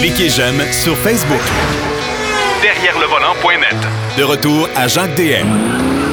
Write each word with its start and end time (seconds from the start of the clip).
Cliquez 0.00 0.28
j'aime 0.28 0.60
sur 0.70 0.94
Facebook. 0.96 1.40
Derrière 2.60 2.94
le 3.00 3.06
volant.net. 3.06 3.76
De 4.18 4.22
retour 4.24 4.68
à 4.76 4.86
Jacques 4.86 5.14
DM. 5.16 5.48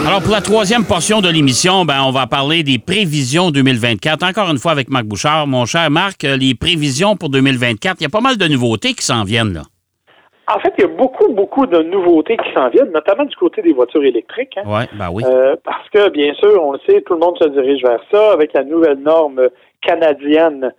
Alors, 0.08 0.22
pour 0.22 0.32
la 0.32 0.42
troisième 0.42 0.86
portion 0.86 1.19
de 1.21 1.29
l'émission, 1.29 1.83
ben, 1.85 2.01
on 2.05 2.11
va 2.11 2.25
parler 2.25 2.63
des 2.63 2.79
prévisions 2.79 3.51
2024. 3.51 4.24
Encore 4.24 4.50
une 4.50 4.58
fois 4.58 4.71
avec 4.71 4.89
Marc 4.89 5.03
Bouchard. 5.05 5.45
Mon 5.45 5.66
cher 5.66 5.92
Marc, 5.92 6.24
euh, 6.24 6.37
les 6.37 6.55
prévisions 6.55 7.16
pour 7.17 7.29
2024, 7.29 7.97
il 8.00 8.04
y 8.04 8.05
a 8.05 8.09
pas 8.09 8.21
mal 8.21 8.38
de 8.38 8.47
nouveautés 8.47 8.94
qui 8.94 9.04
s'en 9.04 9.23
viennent, 9.25 9.54
là. 9.54 9.62
En 10.48 10.59
fait, 10.59 10.73
il 10.78 10.82
y 10.82 10.86
a 10.86 10.88
beaucoup, 10.88 11.32
beaucoup 11.34 11.66
de 11.66 11.80
nouveautés 11.84 12.36
qui 12.38 12.52
s'en 12.54 12.70
viennent, 12.70 12.91
notamment 12.91 13.25
du 13.25 13.36
côté 13.36 13.62
des 13.62 13.73
voitures 13.73 14.04
électriques. 14.04 14.57
hein. 14.57 14.64
Oui, 14.66 14.84
ben 14.93 15.09
oui. 15.12 15.23
Euh, 15.25 15.55
parce 15.64 15.88
que, 15.93 16.09
bien 16.09 16.34
sûr, 16.36 16.62
on 16.64 16.73
le 16.73 16.80
sait, 16.88 17.02
tout 17.02 17.14
le 17.14 17.20
monde 17.20 17.38
se 17.41 17.48
dirige 17.50 17.82
vers 17.84 18.00
ça, 18.12 18.32
avec 18.34 18.52
la 18.54 18.64
nouvelle 18.64 18.98
norme 19.00 19.41
canadienne 19.82 20.71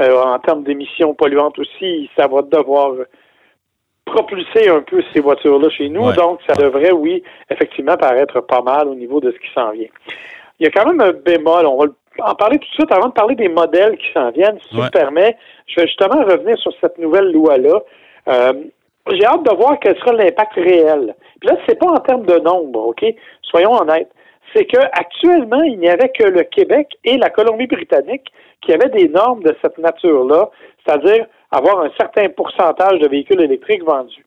euh, 0.00 0.22
en 0.22 0.38
termes 0.38 0.62
d'émissions 0.64 1.14
polluantes 1.14 1.58
aussi, 1.58 2.10
ça 2.16 2.26
va 2.26 2.42
devoir 2.42 2.92
propulser 4.04 4.68
un 4.68 4.80
peu 4.80 5.02
ces 5.12 5.20
voitures-là 5.20 5.68
chez 5.70 5.88
nous. 5.88 6.06
Ouais. 6.08 6.14
Donc, 6.14 6.40
ça 6.48 6.54
devrait, 6.54 6.92
oui, 6.92 7.22
effectivement, 7.50 7.96
paraître 7.96 8.40
pas 8.40 8.62
mal 8.62 8.88
au 8.88 8.94
niveau 8.94 9.20
de 9.20 9.30
ce 9.30 9.36
qui 9.38 9.52
s'en 9.54 9.70
vient. 9.70 9.88
Il 10.58 10.64
y 10.64 10.66
a 10.66 10.70
quand 10.70 10.86
même 10.86 11.00
un 11.00 11.12
bémol, 11.12 11.66
on 11.66 11.78
va 11.78 11.86
en 12.30 12.34
parler 12.34 12.58
tout 12.58 12.66
de 12.68 12.74
suite 12.74 12.92
avant 12.92 13.08
de 13.08 13.12
parler 13.12 13.34
des 13.36 13.48
modèles 13.48 13.96
qui 13.98 14.12
s'en 14.12 14.30
viennent. 14.30 14.58
Si 14.62 14.68
tu 14.70 14.76
Ouais. 14.76 14.84
me 14.86 14.90
permets, 14.90 15.36
je 15.66 15.80
vais 15.80 15.86
justement 15.86 16.22
revenir 16.24 16.58
sur 16.58 16.72
cette 16.80 16.98
nouvelle 16.98 17.30
loi-là. 17.32 17.80
Euh, 18.28 18.52
j'ai 19.12 19.24
hâte 19.24 19.44
de 19.44 19.54
voir 19.56 19.78
quel 19.80 19.96
sera 19.98 20.12
l'impact 20.12 20.54
réel. 20.54 21.14
Puis 21.40 21.48
là, 21.48 21.56
c'est 21.66 21.78
pas 21.78 21.86
en 21.86 21.98
termes 21.98 22.26
de 22.26 22.38
nombre, 22.40 22.88
OK? 22.88 23.04
Soyons 23.42 23.72
honnêtes. 23.80 24.10
C'est 24.54 24.64
que 24.64 24.78
actuellement, 24.92 25.62
il 25.62 25.78
n'y 25.78 25.88
avait 25.88 26.10
que 26.10 26.24
le 26.24 26.42
Québec 26.42 26.88
et 27.04 27.16
la 27.16 27.30
Colombie-Britannique 27.30 28.26
qui 28.62 28.72
avaient 28.72 28.90
des 28.90 29.08
normes 29.08 29.42
de 29.42 29.56
cette 29.62 29.78
nature-là, 29.78 30.50
c'est-à-dire 30.84 31.26
avoir 31.50 31.80
un 31.80 31.90
certain 31.98 32.28
pourcentage 32.28 32.98
de 33.00 33.08
véhicules 33.08 33.40
électriques 33.40 33.84
vendus. 33.84 34.24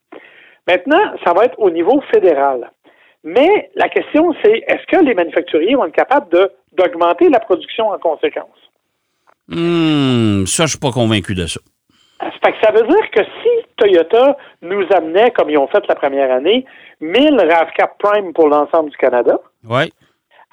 Maintenant, 0.68 1.02
ça 1.26 1.34
va 1.34 1.46
être 1.46 1.60
au 1.60 1.70
niveau 1.70 2.02
fédéral. 2.14 2.72
Mais 3.24 3.70
la 3.76 3.88
question, 3.90 4.34
c'est 4.44 4.64
est-ce 4.68 4.86
que 4.88 5.04
les 5.04 5.14
manufacturiers 5.14 5.76
vont 5.76 5.86
être 5.86 5.96
capables 5.96 6.30
de- 6.30 6.52
d'augmenter 6.74 7.30
la 7.30 7.40
production 7.40 7.90
en 7.90 7.98
conséquence? 8.00 8.48
Hmm, 9.48 10.46
ça, 10.46 10.64
je 10.66 10.72
suis 10.72 10.80
pas 10.80 10.92
convaincu 10.92 11.36
de 11.36 11.46
ça. 11.46 11.60
Ça 12.20 12.30
fait 12.46 12.54
que 12.54 12.66
ça 12.66 12.72
veut 12.72 12.88
dire 12.88 13.12
que 13.12 13.22
si 13.24 13.50
Toyota 13.76 14.38
nous 14.62 14.86
amenait, 14.96 15.32
comme 15.32 15.50
ils 15.50 15.58
ont 15.58 15.68
fait 15.68 15.86
la 15.88 15.96
première 15.96 16.32
année, 16.32 16.66
1000 17.02 17.36
RAV4 17.36 17.90
Prime 18.00 18.34
pour 18.34 18.48
l'ensemble 18.48 18.90
du 18.90 18.98
Canada, 18.98 19.38
Oui. 19.70 19.92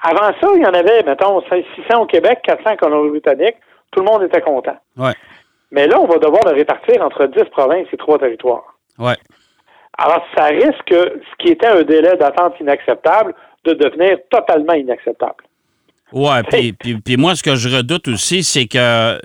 avant 0.03 0.33
ça, 0.41 0.47
il 0.55 0.61
y 0.61 0.65
en 0.65 0.73
avait, 0.73 1.03
mettons, 1.03 1.41
600 1.41 2.01
au 2.01 2.05
Québec, 2.05 2.39
400 2.43 2.71
en 2.71 2.75
Colombie-Britannique, 2.75 3.55
tout 3.91 3.99
le 4.01 4.05
monde 4.05 4.23
était 4.23 4.41
content. 4.41 4.77
Oui. 4.97 5.11
Mais 5.71 5.87
là, 5.87 5.99
on 5.99 6.07
va 6.07 6.17
devoir 6.17 6.41
le 6.45 6.51
répartir 6.55 7.01
entre 7.01 7.27
10 7.27 7.45
provinces 7.51 7.87
et 7.93 7.97
3 7.97 8.19
territoires. 8.19 8.77
Oui. 8.99 9.13
Alors, 9.97 10.23
ça 10.35 10.45
risque, 10.45 10.89
ce 10.93 11.35
qui 11.39 11.49
était 11.51 11.67
un 11.67 11.83
délai 11.83 12.17
d'attente 12.17 12.53
inacceptable, 12.59 13.33
de 13.65 13.73
devenir 13.73 14.17
totalement 14.29 14.73
inacceptable. 14.73 15.43
Ouais, 16.11 16.43
puis, 16.49 16.73
puis, 16.73 16.95
puis 16.99 17.17
moi, 17.17 17.35
ce 17.35 17.43
que 17.43 17.55
je 17.55 17.69
redoute 17.77 18.07
aussi, 18.07 18.43
c'est 18.43 18.65
que 18.67 19.19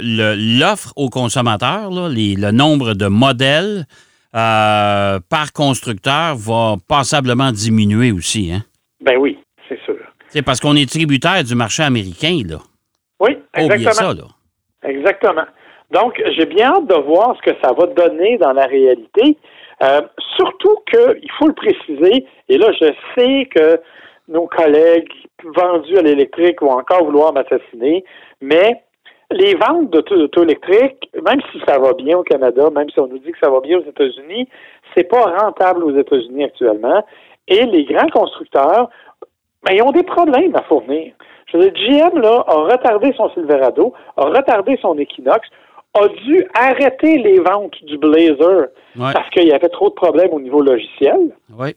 l'offre 0.60 0.92
aux 0.96 1.08
consommateurs, 1.08 1.90
là, 1.90 2.08
les- 2.08 2.36
le 2.36 2.50
nombre 2.52 2.94
de 2.94 3.06
modèles 3.06 3.86
euh, 4.34 5.18
par 5.30 5.52
constructeur 5.54 6.36
va 6.36 6.74
passablement 6.88 7.52
diminuer 7.52 8.12
aussi. 8.12 8.52
Hein? 8.52 8.62
Ben 9.00 9.16
oui, 9.18 9.38
c'est 9.68 9.80
sûr. 9.84 9.96
C'est 10.28 10.42
parce 10.42 10.60
qu'on 10.60 10.76
est 10.76 10.88
tributaire 10.90 11.42
du 11.42 11.54
marché 11.54 11.82
américain, 11.82 12.40
là. 12.46 12.58
Oui, 13.18 13.38
exactement. 13.54 13.92
ça, 13.92 14.14
là. 14.14 14.24
Exactement. 14.86 15.44
Donc, 15.90 16.20
j'ai 16.36 16.46
bien 16.46 16.72
hâte 16.74 16.86
de 16.86 16.94
voir 16.94 17.36
ce 17.36 17.50
que 17.50 17.56
ça 17.62 17.72
va 17.72 17.86
donner 17.86 18.38
dans 18.38 18.52
la 18.52 18.66
réalité. 18.66 19.36
Euh, 19.82 20.00
surtout 20.36 20.76
qu'il 20.90 21.30
faut 21.38 21.48
le 21.48 21.54
préciser, 21.54 22.26
et 22.48 22.58
là, 22.58 22.72
je 22.80 22.92
sais 23.16 23.46
que 23.54 23.80
nos 24.28 24.46
collègues 24.46 25.12
vendus 25.44 25.98
à 25.98 26.02
l'électrique 26.02 26.62
vont 26.62 26.78
encore 26.78 27.04
vouloir 27.04 27.32
m'assassiner, 27.32 28.04
mais 28.40 28.82
les 29.30 29.54
ventes 29.54 29.90
d'auto 29.90 30.42
électriques, 30.42 31.10
même 31.14 31.40
si 31.52 31.60
ça 31.66 31.78
va 31.78 31.92
bien 31.94 32.16
au 32.18 32.22
Canada, 32.22 32.70
même 32.70 32.88
si 32.90 33.00
on 33.00 33.08
nous 33.08 33.18
dit 33.18 33.32
que 33.32 33.38
ça 33.42 33.50
va 33.50 33.60
bien 33.60 33.78
aux 33.78 33.84
États-Unis, 33.84 34.48
c'est 34.94 35.04
pas 35.04 35.22
rentable 35.38 35.84
aux 35.84 35.96
États-Unis 35.96 36.44
actuellement. 36.44 37.04
Et 37.48 37.64
les 37.64 37.84
grands 37.84 38.08
constructeurs, 38.08 38.88
ben, 39.64 39.74
ils 39.74 39.82
ont 39.82 39.92
des 39.92 40.04
problèmes 40.04 40.54
à 40.54 40.62
fournir. 40.62 41.12
Je 41.52 41.56
veux 41.58 41.70
dire, 41.70 42.10
GM 42.10 42.18
là, 42.20 42.44
a 42.46 42.54
retardé 42.54 43.12
son 43.16 43.30
Silverado, 43.30 43.92
a 44.16 44.24
retardé 44.26 44.78
son 44.82 44.98
Equinox, 44.98 45.46
a 45.94 46.08
dû 46.08 46.44
arrêter 46.54 47.18
les 47.18 47.38
ventes 47.38 47.74
du 47.84 47.96
Blazer 47.98 48.66
Ouais. 48.96 49.12
parce 49.12 49.28
qu'il 49.30 49.46
y 49.46 49.52
avait 49.52 49.68
trop 49.68 49.88
de 49.90 49.94
problèmes 49.94 50.32
au 50.32 50.40
niveau 50.40 50.60
logiciel. 50.60 51.34
Oui. 51.56 51.74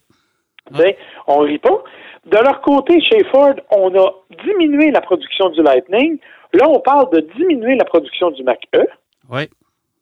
On 1.27 1.39
rit 1.39 1.57
pas. 1.59 1.83
De 2.25 2.37
leur 2.37 2.61
côté, 2.61 2.99
chez 3.01 3.23
Ford, 3.31 3.53
on 3.71 3.93
a 3.97 4.11
diminué 4.45 4.91
la 4.91 5.01
production 5.01 5.49
du 5.49 5.61
Lightning. 5.63 6.17
Là, 6.53 6.67
on 6.69 6.79
parle 6.79 7.09
de 7.11 7.21
diminuer 7.37 7.75
la 7.75 7.85
production 7.85 8.31
du 8.31 8.43
Mac 8.43 8.59
E. 8.75 8.85
Oui. 9.31 9.49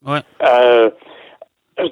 Oui. 0.06 0.18
Euh, 0.44 0.90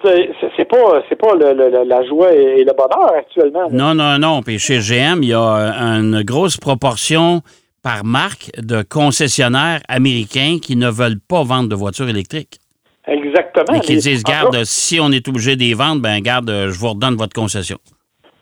c'est- 0.04 0.66
pas, 0.66 1.02
c'est 1.10 1.16
pas 1.16 1.36
le- 1.36 1.84
la 1.86 2.04
joie 2.06 2.32
et 2.34 2.64
le 2.64 2.74
bonheur 2.74 3.14
actuellement. 3.16 3.68
Non, 3.72 3.94
non, 3.94 4.18
non. 4.18 4.42
Puis 4.42 4.60
chez 4.60 4.80
GM, 4.80 5.22
il 5.24 5.30
y 5.30 5.34
a 5.34 5.58
euh, 5.58 5.72
une 6.00 6.24
grosse 6.24 6.58
proportion 6.58 7.42
par 7.86 8.04
marque 8.04 8.50
de 8.58 8.82
concessionnaires 8.82 9.80
américains 9.88 10.58
qui 10.60 10.76
ne 10.76 10.90
veulent 10.90 11.20
pas 11.20 11.44
vendre 11.44 11.70
de 11.70 11.76
voitures 11.76 12.10
électriques. 12.10 12.58
Exactement. 13.08 13.78
Et 13.78 13.80
qui 13.80 13.98
disent, 13.98 14.24
en 14.28 14.32
garde, 14.32 14.64
si 14.64 15.00
on 15.00 15.12
est 15.12 15.28
obligé 15.28 15.56
de 15.56 15.62
les 15.62 15.76
vendre, 15.76 16.02
ben 16.02 16.20
garde, 16.20 16.50
je 16.50 16.80
vous 16.80 16.90
redonne 16.90 17.14
votre 17.14 17.36
concession. 17.36 17.78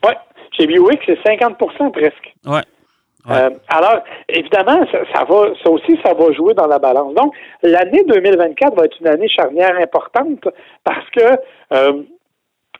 Ouais. 0.01 0.15
Chez 0.57 0.65
Buick, 0.65 1.01
c'est 1.05 1.19
50% 1.23 1.91
presque. 1.91 2.33
Ouais. 2.45 2.61
Ouais. 3.25 3.35
Euh, 3.35 3.49
alors, 3.67 4.01
évidemment, 4.29 4.85
ça, 4.89 4.99
ça 5.13 5.25
va, 5.25 5.47
ça 5.61 5.69
aussi, 5.69 5.99
ça 6.05 6.13
va 6.13 6.31
jouer 6.31 6.53
dans 6.53 6.67
la 6.67 6.79
balance. 6.79 7.13
Donc, 7.13 7.33
l'année 7.63 8.03
2024 8.07 8.77
va 8.77 8.85
être 8.85 8.97
une 9.01 9.07
année 9.07 9.27
charnière 9.27 9.75
importante 9.77 10.47
parce 10.85 11.09
que 11.09 11.35
euh, 11.73 12.03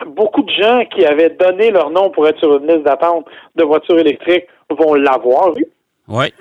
beaucoup 0.06 0.44
de 0.44 0.52
gens 0.52 0.86
qui 0.96 1.06
avaient 1.06 1.32
donné 1.32 1.72
leur 1.72 1.90
nom 1.90 2.10
pour 2.10 2.26
être 2.26 2.40
sur 2.40 2.56
une 2.56 2.68
liste 2.68 2.84
d'attente 2.84 3.26
de 3.56 3.64
voitures 3.66 4.00
électriques 4.00 4.48
vont 4.70 4.94
l'avoir 4.94 5.58
eu. 5.58 5.66
Ouais. 6.08 6.32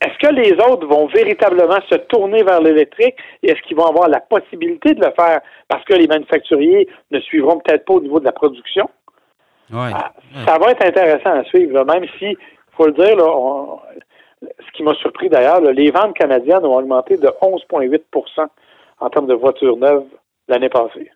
Est-ce 0.00 0.18
que 0.28 0.32
les 0.34 0.52
autres 0.52 0.86
vont 0.86 1.06
véritablement 1.06 1.78
se 1.88 1.94
tourner 1.96 2.42
vers 2.42 2.60
l'électrique 2.60 3.16
et 3.42 3.50
est-ce 3.50 3.62
qu'ils 3.62 3.76
vont 3.76 3.86
avoir 3.86 4.08
la 4.08 4.20
possibilité 4.20 4.94
de 4.94 5.00
le 5.04 5.10
faire 5.12 5.40
parce 5.68 5.84
que 5.84 5.94
les 5.94 6.06
manufacturiers 6.06 6.86
ne 7.10 7.18
suivront 7.20 7.58
peut-être 7.60 7.84
pas 7.86 7.94
au 7.94 8.00
niveau 8.02 8.20
de 8.20 8.24
la 8.26 8.32
production? 8.32 8.88
Ouais. 9.72 9.90
Ah, 9.94 10.12
Ça 10.46 10.58
va 10.58 10.70
être 10.72 10.84
intéressant 10.84 11.30
à 11.30 11.44
suivre, 11.44 11.72
là, 11.72 11.84
même 11.84 12.06
si, 12.18 12.36
faut 12.76 12.86
le 12.86 12.92
dire, 12.92 13.16
là, 13.16 13.24
on- 13.26 13.80
ce 14.42 14.70
qui 14.74 14.82
m'a 14.82 14.94
surpris 14.94 15.28
d'ailleurs, 15.30 15.60
les 15.62 15.90
ventes 15.90 16.14
canadiennes 16.14 16.64
ont 16.66 16.76
augmenté 16.76 17.16
de 17.16 17.28
11,8% 17.40 18.46
en 19.00 19.10
termes 19.10 19.26
de 19.26 19.34
voitures 19.34 19.76
neuves 19.78 20.04
l'année 20.48 20.68
passée. 20.68 21.10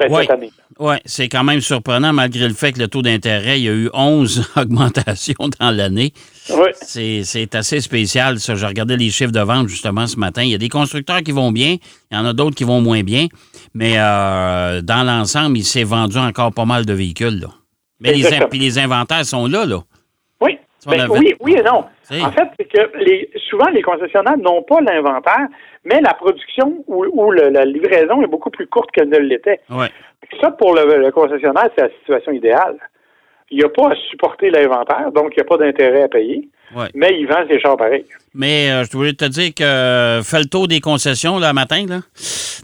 Ben, 0.00 0.12
Ouais. 0.12 0.22
Cette 0.22 0.30
année. 0.30 0.50
Oui, 0.78 0.94
c'est 1.04 1.28
quand 1.28 1.44
même 1.44 1.60
surprenant, 1.60 2.12
malgré 2.12 2.48
le 2.48 2.54
fait 2.54 2.72
que 2.72 2.78
le 2.78 2.88
taux 2.88 3.02
d'intérêt, 3.02 3.60
il 3.60 3.64
y 3.64 3.68
a 3.68 3.72
eu 3.72 3.90
11 3.92 4.52
augmentations 4.56 5.48
dans 5.60 5.70
l'année. 5.70 6.12
Oui, 6.50 6.70
C'est 6.74 7.54
assez 7.54 7.80
spécial, 7.80 8.38
ça. 8.40 8.54
Je 8.54 8.64
regardais 8.64 8.96
les 8.96 9.10
chiffres 9.10 9.30
de 9.32 9.40
vente, 9.40 9.68
justement, 9.68 10.06
ce 10.06 10.16
matin. 10.18 10.42
Il 10.42 10.48
y 10.50 10.54
a 10.54 10.58
des 10.58 10.70
constructeurs 10.70 11.20
qui 11.22 11.32
vont 11.32 11.52
bien, 11.52 11.76
il 12.10 12.16
y 12.16 12.20
en 12.20 12.24
a 12.24 12.32
d'autres 12.32 12.56
qui 12.56 12.64
vont 12.64 12.80
moins 12.80 13.02
bien, 13.02 13.26
mais 13.74 13.94
euh, 13.98 14.80
dans 14.80 15.04
l'ensemble, 15.04 15.58
il 15.58 15.64
s'est 15.64 15.84
vendu 15.84 16.16
encore 16.18 16.52
pas 16.52 16.64
mal 16.64 16.86
de 16.86 16.92
véhicules, 16.94 17.40
là. 17.40 17.48
Mais 18.00 18.14
les, 18.14 18.24
puis 18.50 18.78
inventaires 18.78 19.26
sont 19.26 19.46
là, 19.46 19.66
là. 19.66 19.80
oui. 20.40 20.56
Ben, 20.86 21.00
avait- 21.00 21.10
oui, 21.18 21.34
oui 21.40 21.54
et 21.58 21.62
non. 21.62 21.84
En 22.24 22.32
fait, 22.32 22.48
c'est 22.58 22.64
que 22.64 22.96
les, 23.04 23.28
souvent, 23.50 23.68
les 23.68 23.82
concessionnaires 23.82 24.38
n'ont 24.38 24.62
pas 24.62 24.80
l'inventaire, 24.80 25.46
mais 25.84 26.00
la 26.00 26.14
production 26.14 26.84
ou, 26.86 27.30
la 27.32 27.64
livraison 27.64 28.22
est 28.22 28.26
beaucoup 28.26 28.50
plus 28.50 28.66
courte 28.66 28.90
qu'elle 28.92 29.08
ne 29.08 29.18
l'était. 29.18 29.60
Ouais. 29.70 29.90
Ça, 30.40 30.50
pour 30.50 30.74
le, 30.74 30.98
le 30.98 31.10
concessionnaire, 31.10 31.68
c'est 31.76 31.82
la 31.82 31.90
situation 32.00 32.32
idéale. 32.32 32.76
Il 33.50 33.58
n'y 33.58 33.64
a 33.64 33.68
pas 33.68 33.88
à 33.90 33.94
supporter 34.10 34.48
l'inventaire, 34.50 35.10
donc 35.12 35.32
il 35.32 35.40
n'y 35.40 35.42
a 35.42 35.44
pas 35.44 35.56
d'intérêt 35.56 36.02
à 36.04 36.08
payer, 36.08 36.48
Ouais. 36.76 36.86
mais 36.94 37.18
il 37.18 37.26
vend 37.26 37.42
ses 37.48 37.58
chars 37.58 37.76
pareil. 37.76 38.04
Mais 38.32 38.70
euh, 38.70 38.84
je 38.84 38.92
voulais 38.96 39.12
te 39.12 39.24
dire 39.24 39.52
que 39.52 39.64
euh, 39.64 40.22
fais 40.22 40.38
le 40.38 40.44
tour 40.44 40.68
des 40.68 40.78
concessions, 40.80 41.38
là, 41.40 41.52
matin, 41.52 41.84
là. 41.88 42.00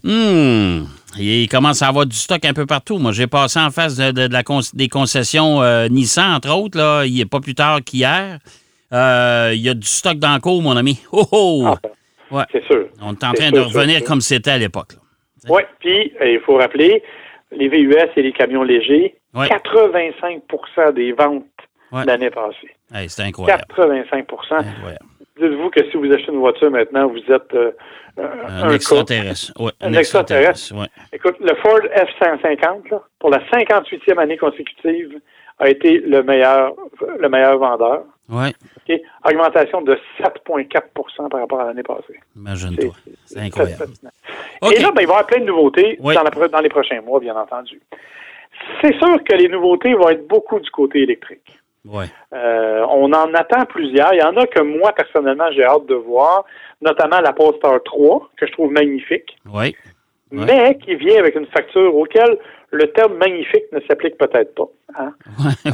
Hum, 0.05 0.87
il 1.19 1.49
commence 1.49 1.83
à 1.83 1.89
avoir 1.89 2.07
du 2.07 2.15
stock 2.17 2.45
un 2.45 2.53
peu 2.53 2.67
partout. 2.67 2.99
Moi, 2.99 3.11
j'ai 3.13 3.27
passé 3.27 3.59
en 3.59 3.71
face 3.71 3.97
de, 3.97 4.13
de- 4.13 4.29
de 4.29 4.33
la 4.33 4.45
con- 4.45 4.61
des 4.75 4.89
concessions 4.89 5.61
euh, 5.63 5.89
Nissan, 5.89 6.35
entre 6.37 6.55
autres, 6.55 6.79
là, 6.79 7.05
il 7.05 7.21
est 7.21 7.25
pas 7.29 7.41
plus 7.41 7.55
tard 7.57 7.81
qu'hier. 7.85 8.39
Euh, 8.93 9.51
il 9.55 9.61
y 9.63 9.69
a 9.69 9.75
du 9.75 9.87
stock 9.87 10.19
dans 10.19 10.35
le 10.35 10.41
cours, 10.41 10.63
mon 10.63 10.77
ami. 10.77 11.01
Oh, 11.11 11.27
oh! 11.33 11.65
Ah, 11.67 11.89
Ouais. 12.31 12.45
C'est 12.53 12.65
sûr. 12.65 12.89
On 13.03 13.13
est 13.13 13.25
en 13.25 13.33
train 13.33 13.51
de 13.51 13.61
revenir 13.61 13.99
sûr. 13.99 14.07
comme 14.07 14.21
c'était 14.21 14.51
à 14.53 14.59
l'époque. 14.59 14.95
là. 14.95 15.01
Oui, 15.49 15.63
puis 15.79 16.13
euh, 16.21 16.33
il 16.33 16.41
faut 16.41 16.57
rappeler, 16.57 17.03
les 17.53 17.69
VUS 17.69 17.95
et 18.17 18.23
les 18.23 18.33
camions 18.33 18.63
légers, 18.63 19.17
Ouais. 19.35 19.49
85% 19.49 20.93
des 20.95 21.13
ventes 21.13 21.45
Ouais. 21.93 22.05
l'année 22.05 22.31
passée. 22.31 22.71
Hey, 22.93 23.09
c'est 23.09 23.23
incroyable. 23.23 23.63
85 23.69 24.27
Incroyable. 24.51 24.99
dites-vous 25.39 25.71
que 25.71 25.89
si 25.91 25.97
vous 25.97 26.11
achetez 26.13 26.33
une 26.33 26.39
voiture 26.41 26.71
maintenant, 26.71 27.07
vous 27.09 27.19
êtes 27.33 27.55
euh, 27.55 27.71
un, 28.19 28.71
extraterrestre. 28.71 29.53
Ouais, 29.61 29.73
un, 29.81 29.93
extraterrestre. 29.93 30.75
Ouais. 30.75 30.87
Écoute, 31.13 31.37
le 31.41 31.55
Ford 31.57 31.79
F-150, 31.95 32.91
là, 32.91 33.03
pour 33.19 33.31
la 33.31 33.39
58e 33.51 34.19
année 34.19 34.37
consécutive, 34.37 35.21
a 35.59 35.69
été 35.69 35.99
le 35.99 36.23
meilleur, 36.23 36.73
le 37.19 37.29
meilleur 37.29 37.59
vendeur. 37.59 38.03
Oui. 38.29 38.55
Okay? 38.83 39.03
Augmentation 39.25 39.83
de 39.83 39.99
7,4% 40.19 41.29
par 41.29 41.41
rapport 41.41 41.61
à 41.61 41.67
l'année 41.67 41.83
passée. 41.83 42.21
Imagine-toi. 42.37 42.93
C'est 43.25 43.41
incroyable. 43.41 43.87
Et 44.73 44.81
là, 44.81 44.91
ben, 44.91 45.03
il 45.03 45.07
va 45.07 45.13
y 45.13 45.17
avoir 45.17 45.27
plein 45.27 45.41
de 45.41 45.45
nouveautés 45.45 45.99
dans, 46.01 46.23
la, 46.23 46.49
dans 46.49 46.61
les 46.61 46.69
prochains 46.69 47.01
mois, 47.03 47.21
bien 47.21 47.37
entendu. 47.37 47.81
C'est 48.81 48.97
sûr 48.99 49.23
que 49.23 49.35
les 49.35 49.49
nouveautés 49.49 49.95
vont 49.95 50.09
être 50.09 50.27
beaucoup 50.27 50.59
du 50.59 50.71
côté 50.71 51.03
électrique. 51.03 51.61
Ouais. 51.85 52.07
Euh, 52.33 52.85
on 52.91 53.13
en 53.13 53.33
attend 53.35 53.65
plusieurs. 53.67 54.13
Il 54.13 54.19
y 54.19 54.23
en 54.23 54.37
a 54.37 54.47
que 54.47 54.61
moi, 54.61 54.93
personnellement, 54.93 55.51
j'ai 55.53 55.65
hâte 55.65 55.87
de 55.87 55.95
voir, 55.95 56.45
notamment 56.81 57.21
la 57.21 57.33
Polestar 57.33 57.81
3, 57.85 58.31
que 58.37 58.47
je 58.47 58.53
trouve 58.53 58.73
magnifique. 58.73 59.37
Mais 60.33 60.77
qui 60.79 60.97
vient 60.97 61.21
avec 61.21 61.37
une 61.37 61.47
facture 61.47 61.95
auquel 61.95 62.39
le 62.73 62.91
terme 62.93 63.15
magnifique 63.17 63.65
ne 63.73 63.81
s'applique 63.81 64.19
peut-être 64.19 64.55
pas. 64.55 64.69
Hein? 64.99 65.15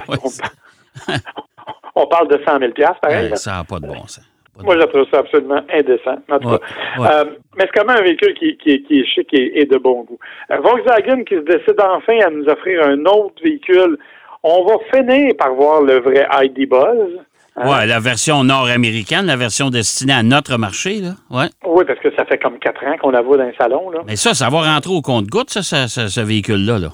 on, 0.08 1.12
parle 1.94 2.28
de 2.28 2.40
100 2.44 2.58
000 2.58 2.72
pareil. 3.00 3.30
ça 3.34 3.52
n'a 3.52 3.64
pas 3.64 3.78
de 3.78 3.86
bon 3.86 4.06
sens. 4.06 4.32
Moi, 4.62 4.76
je 4.78 4.84
trouve 4.86 5.06
ça 5.10 5.20
absolument 5.20 5.62
indécent. 5.72 6.18
Euh, 6.30 7.24
mais 7.56 7.64
c'est 7.64 7.72
quand 7.74 7.86
même 7.86 7.96
un 7.96 8.02
véhicule 8.02 8.34
qui, 8.34 8.58
est 8.68 9.04
chic 9.06 9.28
et, 9.32 9.64
de 9.64 9.78
bon 9.78 10.02
goût. 10.04 10.18
Euh, 10.50 10.58
Volkswagen 10.58 11.24
qui 11.24 11.36
se 11.36 11.40
décide 11.40 11.80
enfin 11.80 12.18
à 12.26 12.30
nous 12.30 12.44
offrir 12.44 12.84
un 12.84 13.00
autre 13.06 13.42
véhicule. 13.42 13.98
On 14.42 14.64
va 14.66 14.74
finir 14.92 15.32
par 15.38 15.54
voir 15.54 15.80
le 15.80 16.00
vrai 16.00 16.26
ID 16.42 16.68
Buzz. 16.68 17.18
Hein? 17.56 17.62
Oui, 17.64 17.86
la 17.86 17.98
version 17.98 18.44
nord-américaine, 18.44 19.26
la 19.26 19.36
version 19.36 19.70
destinée 19.70 20.12
à 20.12 20.22
notre 20.22 20.58
marché, 20.58 21.00
là. 21.00 21.12
Ouais. 21.30 21.48
Oui, 21.66 21.84
parce 21.86 21.98
que 22.00 22.14
ça 22.16 22.24
fait 22.24 22.38
comme 22.38 22.58
quatre 22.58 22.84
ans 22.84 22.96
qu'on 23.00 23.10
la 23.10 23.22
voit 23.22 23.36
dans 23.36 23.44
les 23.44 23.54
salons, 23.56 23.90
là. 23.90 24.00
Mais 24.06 24.16
ça, 24.16 24.34
ça 24.34 24.48
va 24.48 24.74
rentrer 24.74 24.92
au 24.92 25.02
compte-goutte, 25.02 25.50
ça, 25.50 25.62
ce 25.88 26.20
véhicule-là, 26.20 26.78
là. 26.78 26.88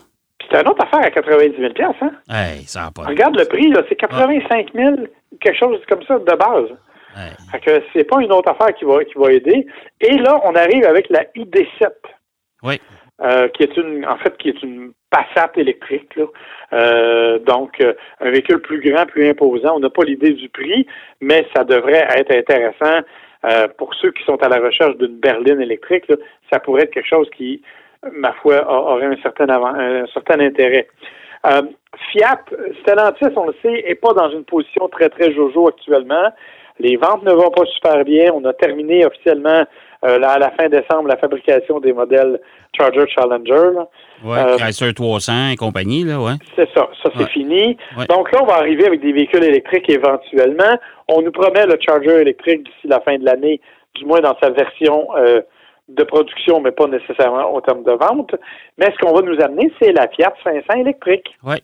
C'est 0.51 0.61
une 0.61 0.69
autre 0.69 0.85
affaire 0.85 1.05
à 1.07 1.11
90 1.11 1.57
000 1.59 1.73
hein? 1.79 2.11
Hey, 2.31 2.63
ça 2.65 2.91
pas. 2.95 3.05
Regarde 3.05 3.39
le 3.39 3.45
prix, 3.45 3.71
là, 3.71 3.83
c'est 3.89 3.97
85 3.97 4.69
000, 4.75 4.97
quelque 5.41 5.59
chose 5.59 5.81
comme 5.89 6.03
ça, 6.05 6.19
de 6.19 6.25
base. 6.25 6.71
Ouais. 7.17 7.33
Fait 7.51 7.61
que 7.61 7.83
c'est 7.93 8.05
pas 8.05 8.21
une 8.21 8.33
autre 8.33 8.51
affaire 8.51 8.75
qui 8.75 8.85
va, 8.85 9.05
qui 9.05 9.15
va 9.17 9.33
aider. 9.33 9.67
Et 10.01 10.19
là, 10.19 10.41
on 10.45 10.55
arrive 10.55 10.85
avec 10.85 11.09
la 11.11 11.25
ID7. 11.35 11.89
Oui. 12.63 12.81
Euh, 13.21 13.49
qui 13.49 13.65
est 13.65 13.77
une, 13.77 14.07
en 14.07 14.17
fait, 14.19 14.37
qui 14.39 14.51
est 14.51 14.63
une 14.63 14.93
Passat 15.11 15.51
électrique. 15.57 16.15
Là. 16.17 16.27
Euh, 16.75 17.39
donc, 17.39 17.81
euh, 17.81 17.95
un 18.21 18.31
véhicule 18.31 18.61
plus 18.61 18.81
grand, 18.81 19.07
plus 19.07 19.27
imposant. 19.29 19.77
On 19.77 19.81
n'a 19.81 19.89
pas 19.89 20.05
l'idée 20.05 20.35
du 20.35 20.51
prix, 20.51 20.87
mais 21.23 21.47
ça 21.57 21.65
devrait 21.65 22.07
être 22.15 22.31
intéressant 22.31 23.01
pour 23.79 23.95
ceux 23.95 24.11
qui 24.11 24.25
sont 24.25 24.37
à 24.43 24.49
la 24.49 24.59
recherche 24.59 24.97
d'une 24.97 25.17
berline 25.17 25.61
électrique. 25.61 26.05
ça 26.53 26.59
pourrait 26.59 26.83
être 26.83 26.93
quelque 26.93 27.09
chose 27.09 27.31
qui, 27.37 27.63
ma 28.13 28.33
foi, 28.35 28.65
aurait 28.69 29.07
un 29.07 29.17
certain, 29.23 29.49
un 29.49 30.07
certain 30.07 30.41
intérêt. 30.41 30.89
Fiat, 32.13 32.45
Stellantis, 32.81 33.37
on 33.37 33.47
le 33.47 33.55
sait, 33.63 33.85
est 33.87 33.95
pas 33.95 34.13
dans 34.13 34.31
une 34.31 34.45
position 34.45 34.89
très, 34.89 35.09
très 35.09 35.33
jojo 35.33 35.69
actuellement. 35.69 36.33
Les 36.79 36.97
ventes 36.97 37.25
ne 37.25 37.33
vont 37.33 37.51
pas 37.51 37.65
super 37.67 38.05
bien. 38.05 38.33
On 38.33 38.45
a 38.45 38.53
terminé 38.53 39.05
officiellement 39.05 39.65
euh, 40.05 40.23
à 40.23 40.39
la 40.39 40.51
fin 40.53 40.69
décembre 40.69 41.09
la 41.09 41.17
fabrication 41.17 41.81
des 41.81 41.93
modèles 41.93 42.41
Charger 42.77 43.07
Challenger. 43.09 43.71
Oui, 44.25 44.39
euh, 44.39 44.57
Chrysler 44.59 44.95
300 44.95 45.51
et 45.53 45.57
compagnie, 45.57 46.05
là, 46.05 46.21
ouais. 46.21 46.35
C'est 46.55 46.69
ça. 46.73 46.89
Ça, 47.03 47.11
c'est 47.17 47.31
fini. 47.31 47.77
Donc 48.09 48.31
là, 48.31 48.41
on 48.43 48.47
va 48.47 48.59
arriver 48.59 48.87
avec 48.87 49.01
des 49.01 49.13
véhicules 49.13 49.43
électriques 49.43 49.91
éventuellement. 49.91 50.79
On 51.09 51.23
nous 51.23 51.33
promet 51.33 51.67
le 51.67 51.77
Charger 51.81 52.21
électrique 52.21 52.63
d'ici 52.63 52.87
la 52.87 53.01
fin 53.01 53.19
de 53.19 53.25
l'année, 53.25 53.61
du 53.97 54.05
moins 54.05 54.21
dans 54.21 54.37
sa 54.41 54.51
version 54.51 55.09
euh, 55.17 55.41
de 55.89 56.05
production, 56.05 56.61
mais 56.61 56.73
pas 56.73 56.87
nécessairement 56.87 57.53
au 57.55 57.61
terme 57.61 57.83
de 57.83 57.93
vente. 57.93 58.35
Mais 58.77 58.87
ce 58.87 58.99
qu'on 58.99 59.15
va 59.15 59.23
nous 59.23 59.41
amener, 59.41 59.73
c'est 59.81 59.93
la 59.93 60.09
Fiat 60.09 60.35
500 60.45 60.81
électrique. 60.81 61.37
Oui. 61.43 61.57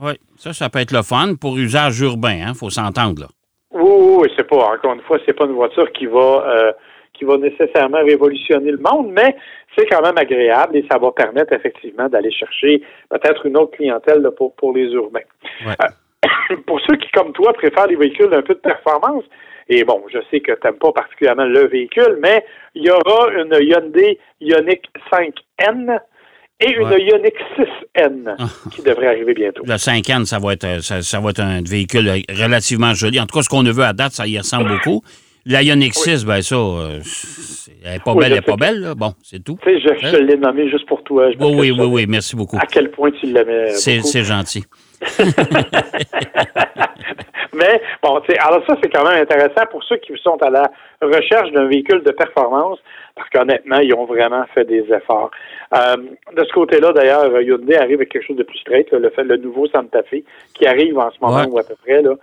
Oui. 0.00 0.12
Ça, 0.36 0.52
ça 0.52 0.68
peut 0.68 0.78
être 0.78 0.92
le 0.92 1.02
fun 1.02 1.34
pour 1.40 1.56
usage 1.56 2.00
urbain, 2.00 2.34
il 2.34 2.42
hein? 2.42 2.54
faut 2.54 2.70
s'entendre, 2.70 3.22
là. 3.22 3.26
Oui, 3.72 4.18
oui, 4.22 4.28
c'est 4.36 4.48
pas, 4.48 4.74
encore 4.74 4.94
une 4.94 5.00
fois, 5.02 5.18
c'est 5.26 5.32
pas 5.32 5.44
une 5.44 5.52
voiture 5.52 5.90
qui 5.92 6.06
va 6.06 6.44
euh, 6.46 6.72
qui 7.20 7.24
va 7.24 7.36
nécessairement 7.36 8.02
révolutionner 8.02 8.72
le 8.72 8.78
monde, 8.78 9.12
mais 9.12 9.36
c'est 9.76 9.86
quand 9.86 10.00
même 10.02 10.16
agréable 10.16 10.76
et 10.76 10.86
ça 10.90 10.98
va 10.98 11.12
permettre 11.12 11.52
effectivement 11.52 12.08
d'aller 12.08 12.32
chercher 12.32 12.82
peut-être 13.10 13.46
une 13.46 13.56
autre 13.58 13.76
clientèle 13.76 14.26
pour, 14.36 14.54
pour 14.54 14.72
les 14.72 14.86
urbains. 14.92 15.20
Euh, 15.66 16.56
pour 16.66 16.80
ceux 16.80 16.96
qui, 16.96 17.10
comme 17.10 17.32
toi, 17.32 17.52
préfèrent 17.52 17.88
les 17.88 17.96
véhicules 17.96 18.30
d'un 18.30 18.42
peu 18.42 18.54
de 18.54 18.60
performance, 18.60 19.24
et 19.70 19.84
bon, 19.84 20.02
je 20.12 20.18
sais 20.30 20.40
que 20.40 20.50
tu 20.50 20.58
n'aimes 20.64 20.78
pas 20.78 20.92
particulièrement 20.92 21.44
le 21.44 21.68
véhicule, 21.68 22.18
mais 22.20 22.44
il 22.74 22.82
y 22.82 22.90
aura 22.90 23.30
une 23.32 23.54
Hyundai 23.60 24.18
Ioniq 24.40 24.82
5N 25.12 25.96
et 26.58 26.72
une 26.72 26.90
Ioniq 26.90 27.34
6N 27.56 28.34
ah. 28.36 28.48
qui 28.72 28.82
devrait 28.82 29.06
arriver 29.06 29.32
bientôt. 29.32 29.62
Le 29.64 29.74
5N, 29.74 30.24
ça 30.24 30.40
va 30.40 30.54
être 30.54 30.82
ça, 30.82 31.20
va 31.20 31.30
être 31.30 31.40
un 31.40 31.62
véhicule 31.62 32.10
relativement 32.28 32.94
joli. 32.94 33.20
En 33.20 33.26
tout 33.26 33.38
cas, 33.38 33.42
ce 33.42 33.48
qu'on 33.48 33.64
a 33.64 33.70
vu 33.70 33.82
à 33.82 33.92
date, 33.92 34.12
ça 34.12 34.26
y 34.26 34.36
ressemble 34.36 34.70
beaucoup. 34.70 35.02
La 35.46 35.62
Ioniq 35.62 35.94
6, 35.94 36.26
ben 36.26 36.42
ça, 36.42 36.56
euh, 36.56 37.00
elle 37.84 37.92
n'est 37.92 37.98
pas 38.00 38.14
belle, 38.14 38.24
elle 38.24 38.34
n'est 38.34 38.40
pas 38.42 38.56
belle, 38.56 38.80
là. 38.80 38.94
Bon, 38.94 39.14
c'est 39.22 39.42
tout. 39.42 39.56
Tu 39.62 39.70
sais, 39.70 39.80
je, 39.80 40.06
hein? 40.06 40.20
l'ai 40.20 40.36
nommé 40.36 40.68
juste 40.68 40.86
pour 40.86 41.02
toi. 41.04 41.28
oui, 41.28 41.34
oui, 41.40 41.70
oui, 41.70 41.86
oui, 41.86 42.06
merci 42.08 42.34
beaucoup. 42.34 42.58
À 42.58 42.66
quel 42.66 42.90
point 42.90 43.10
tu 43.12 43.26
l'aimais. 43.26 43.70
C'est 43.70 44.24
gentil. 44.24 44.64
Mais 47.52 47.82
bon, 48.02 48.20
alors 48.38 48.64
ça, 48.66 48.76
c'est 48.82 48.88
quand 48.90 49.04
même 49.04 49.22
intéressant 49.22 49.66
pour 49.70 49.82
ceux 49.84 49.96
qui 49.96 50.12
sont 50.22 50.36
à 50.42 50.50
la 50.50 50.70
recherche 51.02 51.50
d'un 51.52 51.66
véhicule 51.66 52.02
de 52.02 52.10
performance, 52.12 52.78
parce 53.16 53.28
qu'honnêtement, 53.30 53.78
ils 53.78 53.92
ont 53.94 54.04
vraiment 54.04 54.44
fait 54.54 54.64
des 54.64 54.84
efforts. 54.92 55.30
Euh, 55.74 55.96
de 55.96 56.44
ce 56.44 56.52
côté-là, 56.52 56.92
d'ailleurs, 56.92 57.40
Hyundai 57.40 57.76
arrive 57.76 57.96
avec 57.96 58.10
quelque 58.10 58.26
chose 58.26 58.36
de 58.36 58.44
plus 58.44 58.58
straight, 58.58 58.90
le, 58.92 59.10
fait, 59.10 59.24
le 59.24 59.36
nouveau 59.36 59.66
Santa 59.66 60.02
Fe, 60.04 60.22
qui 60.54 60.66
arrive 60.66 60.98
en 60.98 61.10
ce 61.10 61.18
moment 61.20 61.44
ou 61.44 61.58
à 61.58 61.64
peu 61.64 61.74
près. 61.82 62.02
Là. 62.02 62.14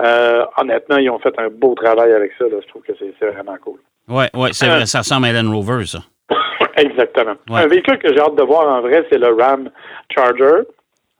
Euh, 0.00 0.44
honnêtement, 0.58 0.96
ils 0.96 1.10
ont 1.10 1.18
fait 1.18 1.38
un 1.38 1.48
beau 1.48 1.74
travail 1.74 2.12
avec 2.12 2.32
ça. 2.38 2.44
Là. 2.44 2.56
Je 2.60 2.68
trouve 2.68 2.82
que 2.82 2.92
c'est 2.98 3.26
vraiment 3.26 3.56
cool. 3.62 3.78
Oui, 4.08 4.24
ouais, 4.34 4.50
c'est 4.52 4.66
vrai, 4.66 4.86
ça 4.86 4.98
ressemble 4.98 5.26
à 5.26 5.32
Land 5.32 5.50
Rover, 5.52 5.84
ça. 5.86 6.00
Exactement. 6.76 7.34
Un 7.50 7.66
véhicule 7.66 7.98
que 7.98 8.08
j'ai 8.12 8.20
hâte 8.20 8.34
de 8.34 8.42
voir 8.42 8.68
en 8.68 8.80
vrai, 8.80 9.06
c'est 9.10 9.18
le 9.18 9.34
Ram 9.34 9.70
Charger. 10.10 10.62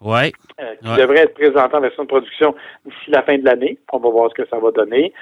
Oui. 0.01 0.33
Euh, 0.63 0.75
qui 0.77 1.01
devrait 1.01 1.23
être 1.23 1.35
présenté 1.35 1.75
en 1.75 1.81
version 1.81 2.05
de 2.05 2.09
production 2.09 2.55
d'ici 2.85 3.11
la 3.11 3.23
fin 3.23 3.37
de 3.37 3.45
l'année. 3.45 3.79
On 3.93 3.99
va 3.99 4.11
voir 4.11 4.31
ce 4.31 4.43
que 4.43 4.49
ça 4.49 4.59
va 4.59 4.71
donner. 4.71 5.13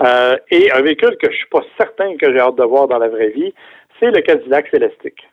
Euh, 0.00 0.36
et 0.50 0.72
un 0.72 0.80
véhicule 0.80 1.16
que 1.22 1.30
je 1.30 1.36
suis 1.36 1.48
pas 1.48 1.60
certain 1.76 2.16
que 2.16 2.32
j'ai 2.32 2.40
hâte 2.40 2.56
de 2.56 2.64
voir 2.64 2.88
dans 2.88 2.98
la 2.98 3.08
vraie 3.08 3.28
vie, 3.28 3.54
c'est 4.00 4.10
le 4.10 4.20
Cadillac 4.22 4.66
Celestique. 4.72 5.28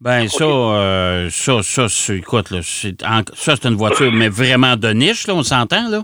Ben 0.00 0.26
ça, 0.26 0.44
euh, 0.44 1.28
ça, 1.30 1.62
ça, 1.62 1.88
c'est, 1.88 2.16
écoute, 2.16 2.50
là, 2.50 2.58
ça 2.62 3.56
c'est 3.56 3.68
une 3.68 3.76
voiture, 3.76 4.10
mais 4.12 4.28
vraiment 4.28 4.76
de 4.76 4.88
niche, 4.88 5.28
là, 5.28 5.34
on 5.34 5.42
s'entend, 5.42 5.88
là? 5.88 6.02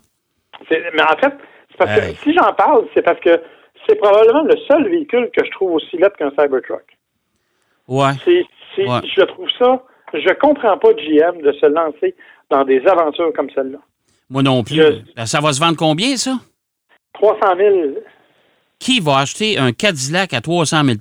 mais 0.71 1.03
en 1.03 1.17
fait, 1.17 1.35
c'est 1.71 1.77
parce 1.77 2.01
que 2.01 2.15
si 2.23 2.33
j'en 2.35 2.53
parle, 2.53 2.87
c'est 2.95 3.03
parce 3.03 3.21
que 3.21 3.41
c'est 3.87 3.97
probablement 3.97 4.45
le 4.45 4.57
seul 4.69 4.89
véhicule 4.89 5.31
que 5.37 5.45
je 5.45 5.51
trouve 5.51 5.73
aussi 5.73 5.97
laid 5.97 6.11
qu'un 6.17 6.31
Cybertruck. 6.31 6.85
Ouais. 7.89 8.13
C'est, 8.25 8.47
Je 8.77 9.23
trouve 9.25 9.49
ça 9.59 9.83
je 10.15 10.33
comprends 10.41 10.79
pas 10.79 10.93
GM 10.93 11.43
de 11.43 11.53
se 11.53 11.67
lancer 11.67 12.15
dans 12.51 12.65
des 12.65 12.83
aventures 12.87 13.33
comme 13.35 13.51
celle-là. 13.55 13.79
Moi 14.31 14.43
non 14.43 14.63
plus. 14.63 14.83
Ça 15.25 15.41
va 15.41 15.53
se 15.53 15.61
vendre 15.61 15.77
combien, 15.77 16.17
ça? 16.17 16.39
300 17.15 17.39
000. 17.57 17.77
Qui 18.79 19.01
va 19.01 19.19
acheter 19.19 19.59
un 19.59 19.73
Cadillac 19.73 20.33
à 20.35 20.41
300 20.41 20.83
000 20.85 20.97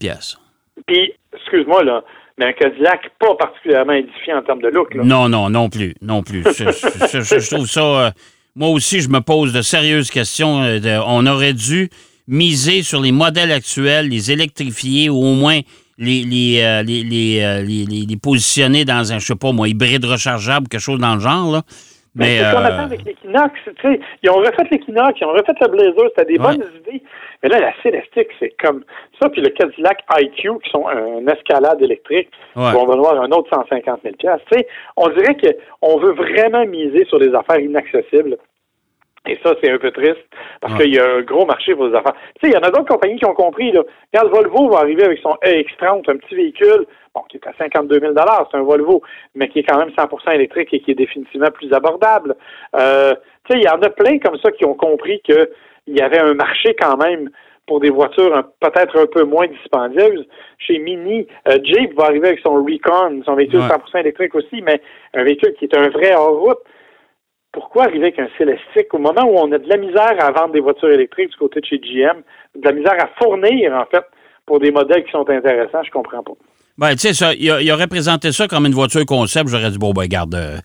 Puis, 0.86 1.14
excuse-moi, 1.34 1.84
là, 1.84 2.04
mais 2.38 2.46
un 2.48 2.54
Cadillac 2.54 3.12
pas 3.20 3.36
particulièrement 3.36 3.94
édifiant 3.94 4.38
en 4.38 4.42
termes 4.42 4.62
de 4.62 4.68
look. 4.68 4.94
Là. 4.94 5.04
Non, 5.04 5.30
non, 5.30 5.50
non 5.50 5.70
plus. 5.70 5.96
Non 6.02 6.24
plus. 6.24 6.44
je, 6.44 7.50
trouve 7.54 7.68
ça. 7.68 7.82
Euh, 7.82 8.12
moi 8.56 8.70
aussi, 8.70 9.02
je 9.02 9.10
me 9.10 9.22
pose 9.22 9.54
de 9.54 9.62
sérieuses 9.62 10.12
questions. 10.12 10.62
Euh, 10.62 11.00
on 11.06 11.26
aurait 11.26 11.54
dû 11.54 11.90
miser 12.28 12.84
sur 12.84 13.02
les 13.02 13.12
modèles 13.12 13.52
actuels, 13.52 14.10
les 14.10 14.32
électrifier 14.32 15.10
ou 15.10 15.18
au 15.18 15.34
moins 15.34 15.60
les, 16.02 16.24
les, 16.24 16.62
euh, 16.62 16.80
euh, 16.80 16.84
les, 16.84 17.86
les, 17.86 18.06
les, 18.10 18.18
positionner 18.18 18.86
dans 18.86 19.14
un, 19.14 19.20
je 19.20 19.26
sais 19.26 19.36
pas 19.36 19.52
moi, 19.52 19.68
hybride 19.68 20.04
rechargeable, 20.04 20.68
quelque 20.68 20.82
chose 20.82 21.00
dans 21.00 21.14
le 21.14 21.22
genre, 21.22 21.52
là. 21.52 21.62
Mais, 22.14 22.40
c'est 22.40 22.44
ce 22.44 22.52
qu'on 22.52 22.66
attend 22.66 22.84
avec 22.84 23.06
l'Equinox. 23.06 23.54
Ils 24.22 24.30
ont 24.30 24.40
refait 24.40 24.68
l'Equinox, 24.70 25.18
ils 25.22 25.26
ont 25.26 25.32
refait 25.32 25.54
le 25.62 25.68
Blazer, 25.70 26.10
c'était 26.10 26.34
des 26.34 26.38
bonnes 26.38 26.66
idées. 26.82 27.02
Mais 27.42 27.48
là, 27.48 27.60
la 27.60 27.74
Celestique, 27.82 28.28
c'est 28.38 28.54
comme 28.62 28.84
ça. 29.22 29.30
Puis 29.30 29.42
le 29.42 29.48
Cadillac 29.48 30.04
IQ, 30.20 30.60
qui 30.62 30.70
sont 30.72 30.88
un 30.90 31.26
escalade 31.28 31.82
électrique, 31.82 32.30
on 32.58 32.86
va 32.86 32.96
voir 32.98 33.22
un 33.22 33.32
autre 33.32 33.50
150 33.54 34.02
000 34.04 34.16
sais, 34.52 34.68
On 34.98 35.08
dirait 35.08 35.38
qu'on 35.38 36.00
veut 36.00 36.12
vraiment 36.12 36.66
miser 36.66 37.06
sur 37.06 37.18
des 37.18 37.34
affaires 37.34 37.62
inaccessibles. 37.62 38.38
Et 39.28 39.38
ça, 39.44 39.54
c'est 39.62 39.70
un 39.72 39.78
peu 39.78 39.92
triste 39.92 40.18
parce 40.62 40.74
qu'il 40.76 40.94
y 40.96 41.00
a 41.00 41.06
un 41.18 41.22
gros 41.22 41.46
marché 41.46 41.76
pour 41.76 41.86
les 41.86 41.96
affaires. 41.96 42.16
Tu 42.40 42.42
sais, 42.42 42.48
il 42.50 42.54
y 42.54 42.58
en 42.58 42.68
a 42.68 42.72
d'autres 42.72 42.88
compagnies 42.88 43.18
qui 43.18 43.26
ont 43.26 43.36
compris. 43.36 43.72
Là. 43.72 43.84
Quand 44.14 44.24
le 44.24 44.30
Volvo 44.30 44.70
va 44.70 44.80
arriver 44.80 45.04
avec 45.04 45.20
son 45.20 45.38
EX30, 45.44 46.10
un 46.10 46.18
petit 46.18 46.36
véhicule, 46.36 46.88
bon, 47.14 47.22
qui 47.30 47.38
est 47.38 47.48
à 47.48 47.54
52 47.60 48.00
000 48.00 48.14
c'est 48.16 48.58
un 48.58 48.64
Volvo, 48.64 49.04
mais 49.36 49.48
qui 49.50 49.60
est 49.60 49.64
quand 49.64 49.78
même 49.78 49.90
100% 49.90 50.34
électrique 50.34 50.74
et 50.74 50.80
qui 50.80 50.92
est 50.92 50.96
définitivement 50.96 51.52
plus 51.52 51.72
abordable. 51.72 52.36
Euh, 52.76 53.14
tu 53.46 53.54
sais, 53.54 53.60
il 53.60 53.64
y 53.64 53.70
en 53.70 53.82
a 53.82 53.90
plein 53.90 54.18
comme 54.18 54.38
ça 54.40 54.52
qui 54.52 54.66
ont 54.66 54.74
compris 54.74 55.22
qu'il 55.22 55.48
y 55.88 56.02
avait 56.02 56.20
un 56.20 56.34
marché 56.34 56.76
quand 56.80 56.98
même 56.98 57.30
pour 57.68 57.80
des 57.80 57.92
voitures 57.92 58.44
peut-être 58.60 59.00
un 59.00 59.06
peu 59.06 59.24
moins 59.24 59.46
dispendieuses. 59.48 60.28
Chez 60.58 60.80
Mini, 60.80 61.28
euh, 61.48 61.60
Jeep 61.64 61.94
va 61.96 62.06
arriver 62.06 62.30
avec 62.30 62.40
son 62.40 62.56
Recon, 62.56 63.22
son 63.24 63.36
véhicule 63.36 63.60
Ouais. 63.60 63.68
100% 63.68 64.00
électrique 64.00 64.34
aussi, 64.34 64.62
mais 64.64 64.82
un 65.14 65.24
véhicule 65.24 65.54
qui 65.54 65.66
est 65.66 65.78
un 65.78 65.90
vrai 65.90 66.14
hors-route. 66.16 66.60
Pourquoi 67.52 67.84
arriver 67.84 68.06
avec 68.08 68.20
un 68.20 68.30
Célestique 68.38 68.94
au 68.94 68.98
moment 68.98 69.24
où 69.24 69.38
on 69.38 69.52
a 69.52 69.58
de 69.58 69.68
la 69.68 69.78
misère 69.78 70.16
à 70.20 70.32
vendre 70.32 70.54
des 70.54 70.62
voitures 70.62 70.92
électriques 70.92 71.32
du 71.32 71.38
côté 71.38 71.60
de 71.60 71.66
chez 71.66 71.80
GM, 71.80 72.22
de 72.56 72.66
la 72.66 72.72
misère 72.72 72.96
à 73.00 73.10
fournir, 73.22 73.74
en 73.74 73.86
fait, 73.86 74.06
pour 74.46 74.60
des 74.60 74.72
modèles 74.72 75.04
qui 75.04 75.12
sont 75.12 75.30
intéressants? 75.30 75.84
Je 75.84 75.92
comprends 75.92 76.24
pas. 76.24 76.34
Ben, 76.78 76.92
tu 76.92 77.00
sais, 77.00 77.14
ça, 77.14 77.34
il, 77.34 77.52
il 77.62 77.72
aurait 77.72 77.88
présenté 77.88 78.32
ça 78.32 78.48
comme 78.48 78.66
une 78.66 78.74
voiture 78.74 79.06
concept. 79.06 79.50
J'aurais 79.50 79.72
dit, 79.72 79.78
bon, 79.78 79.92
ben, 79.92 80.02
regarde, 80.02 80.34
euh, 80.36 80.58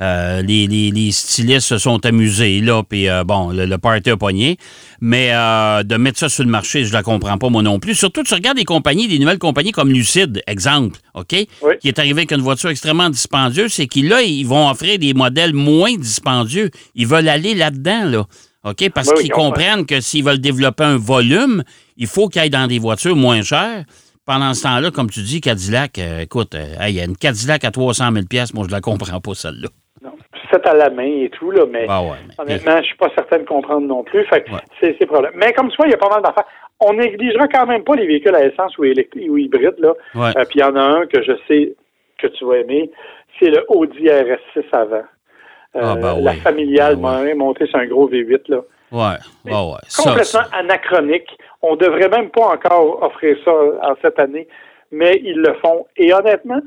euh, 0.00 0.42
les, 0.42 0.66
les- 0.66 0.90
les 0.90 1.12
stylistes 1.12 1.68
se 1.68 1.78
sont 1.78 2.04
amusés, 2.06 2.60
là, 2.60 2.82
puis 2.82 3.08
euh, 3.08 3.24
bon, 3.24 3.50
le, 3.50 3.66
le 3.66 3.78
party 3.78 4.10
a 4.10 4.16
pogné. 4.16 4.56
Mais 5.00 5.30
euh, 5.32 5.82
de 5.82 5.96
mettre 5.96 6.18
ça 6.18 6.28
sur 6.28 6.44
le 6.44 6.50
marché, 6.50 6.84
je 6.84 6.92
la 6.92 7.02
comprends 7.02 7.38
pas, 7.38 7.48
moi 7.50 7.62
non 7.62 7.78
plus. 7.78 7.94
Surtout, 7.94 8.22
tu 8.22 8.34
regardes 8.34 8.56
des 8.56 8.64
compagnies, 8.64 9.08
des 9.08 9.18
nouvelles 9.18 9.38
compagnies 9.38 9.72
comme 9.72 9.90
Lucide, 9.90 10.42
exemple, 10.46 10.98
OK? 11.14 11.32
Oui. 11.62 11.74
Qui 11.80 11.88
est 11.88 11.98
arrivé 11.98 12.20
avec 12.20 12.32
une 12.32 12.40
voiture 12.40 12.70
extrêmement 12.70 13.10
dispendieuse, 13.10 13.72
c'est 13.72 13.86
qu'ils, 13.86 14.08
là, 14.08 14.22
ils 14.22 14.44
vont 14.46 14.68
offrir 14.70 14.98
des 14.98 15.14
modèles 15.14 15.54
moins 15.54 15.94
dispendieux. 15.96 16.70
Ils 16.94 17.06
veulent 17.06 17.28
aller 17.28 17.54
là-dedans, 17.54 18.04
là. 18.04 18.24
OK? 18.64 18.90
Parce 18.90 19.08
Oui, 19.08 19.14
oui, 19.16 19.22
qu'ils 19.24 19.32
comprennent 19.32 19.86
que 19.86 20.00
s'ils 20.00 20.22
veulent 20.24 20.40
développer 20.40 20.84
un 20.84 20.96
volume, 20.96 21.64
il 21.96 22.06
faut 22.06 22.28
qu'ils 22.28 22.42
aillent 22.42 22.50
dans 22.50 22.68
des 22.68 22.78
voitures 22.78 23.16
moins 23.16 23.42
chères. 23.42 23.84
Pendant 24.24 24.54
ce 24.54 24.62
temps-là, 24.62 24.92
comme 24.92 25.10
tu 25.10 25.20
dis, 25.22 25.40
Cadillac, 25.40 25.98
euh, 25.98 26.20
écoute, 26.20 26.54
euh, 26.54 26.76
il 26.88 26.94
y 26.94 27.00
a 27.00 27.04
une 27.04 27.16
Cadillac 27.16 27.64
à 27.64 27.72
300 27.72 28.10
000 28.12 28.24
moi, 28.54 28.66
je 28.68 28.72
la 28.72 28.80
comprends 28.80 29.20
pas, 29.20 29.34
celle-là. 29.34 29.68
C'est 30.52 30.66
à 30.66 30.74
la 30.74 30.90
main 30.90 31.02
et 31.24 31.30
tout, 31.30 31.50
là, 31.50 31.64
mais 31.68 31.86
Ah 31.88 32.02
ouais, 32.02 32.10
mais- 32.28 32.34
honnêtement, 32.44 32.76
je 32.78 32.82
suis 32.86 32.96
pas 32.96 33.08
certain 33.14 33.38
de 33.38 33.44
comprendre 33.44 33.86
non 33.86 34.02
plus. 34.04 34.22
Fait 34.26 34.42
que 34.42 34.50
Ouais. 34.52 34.58
c'est 34.80 34.94
c'est 35.00 35.06
problème. 35.06 35.32
Mais 35.36 35.52
comme 35.54 35.70
ça, 35.70 35.84
il 35.86 35.90
y 35.90 35.94
a 35.94 35.98
pas 35.98 36.10
mal 36.10 36.22
d'affaires. 36.22 36.44
On 36.80 36.92
négligera 36.92 37.48
quand 37.48 37.66
même 37.66 37.84
pas 37.84 37.94
les 37.96 38.06
véhicules 38.06 38.34
à 38.34 38.44
essence 38.44 38.76
ou 38.76 38.84
électriques 38.84 39.30
ou 39.30 39.38
hybrides, 39.38 39.78
là. 39.78 39.92
Ouais. 40.14 40.30
Euh, 40.36 40.44
Puis 40.48 40.58
il 40.58 40.60
y 40.60 40.64
en 40.64 40.76
a 40.76 40.80
un 40.82 41.06
que 41.06 41.22
je 41.22 41.32
sais 41.48 41.74
que 42.18 42.26
tu 42.26 42.44
vas 42.44 42.58
aimer, 42.58 42.90
c'est 43.40 43.48
le 43.50 43.64
Audi 43.68 44.08
RS6 44.08 44.64
avant. 44.72 44.96
Euh, 45.74 45.80
Ah, 45.82 45.94
ben 45.96 46.20
La 46.22 46.32
familiale 46.34 46.96
Ben 46.96 47.24
m'a 47.24 47.34
monté 47.34 47.66
sur 47.66 47.78
un 47.78 47.86
gros 47.86 48.08
V8, 48.08 48.42
là. 48.48 48.58
Ouais, 48.92 49.00
ouais, 49.46 49.52
ouais. 49.52 49.78
Ça, 49.88 50.02
Complètement 50.10 50.42
ça- 50.42 50.48
anachronique. 50.52 51.28
On 51.62 51.76
devrait 51.76 52.10
même 52.10 52.28
pas 52.28 52.48
encore 52.48 53.02
offrir 53.02 53.38
ça 53.44 53.50
en 53.52 53.94
cette 54.02 54.18
année, 54.18 54.46
mais 54.90 55.18
ils 55.24 55.38
le 55.38 55.54
font. 55.64 55.86
Et 55.96 56.12
honnêtement, 56.12 56.60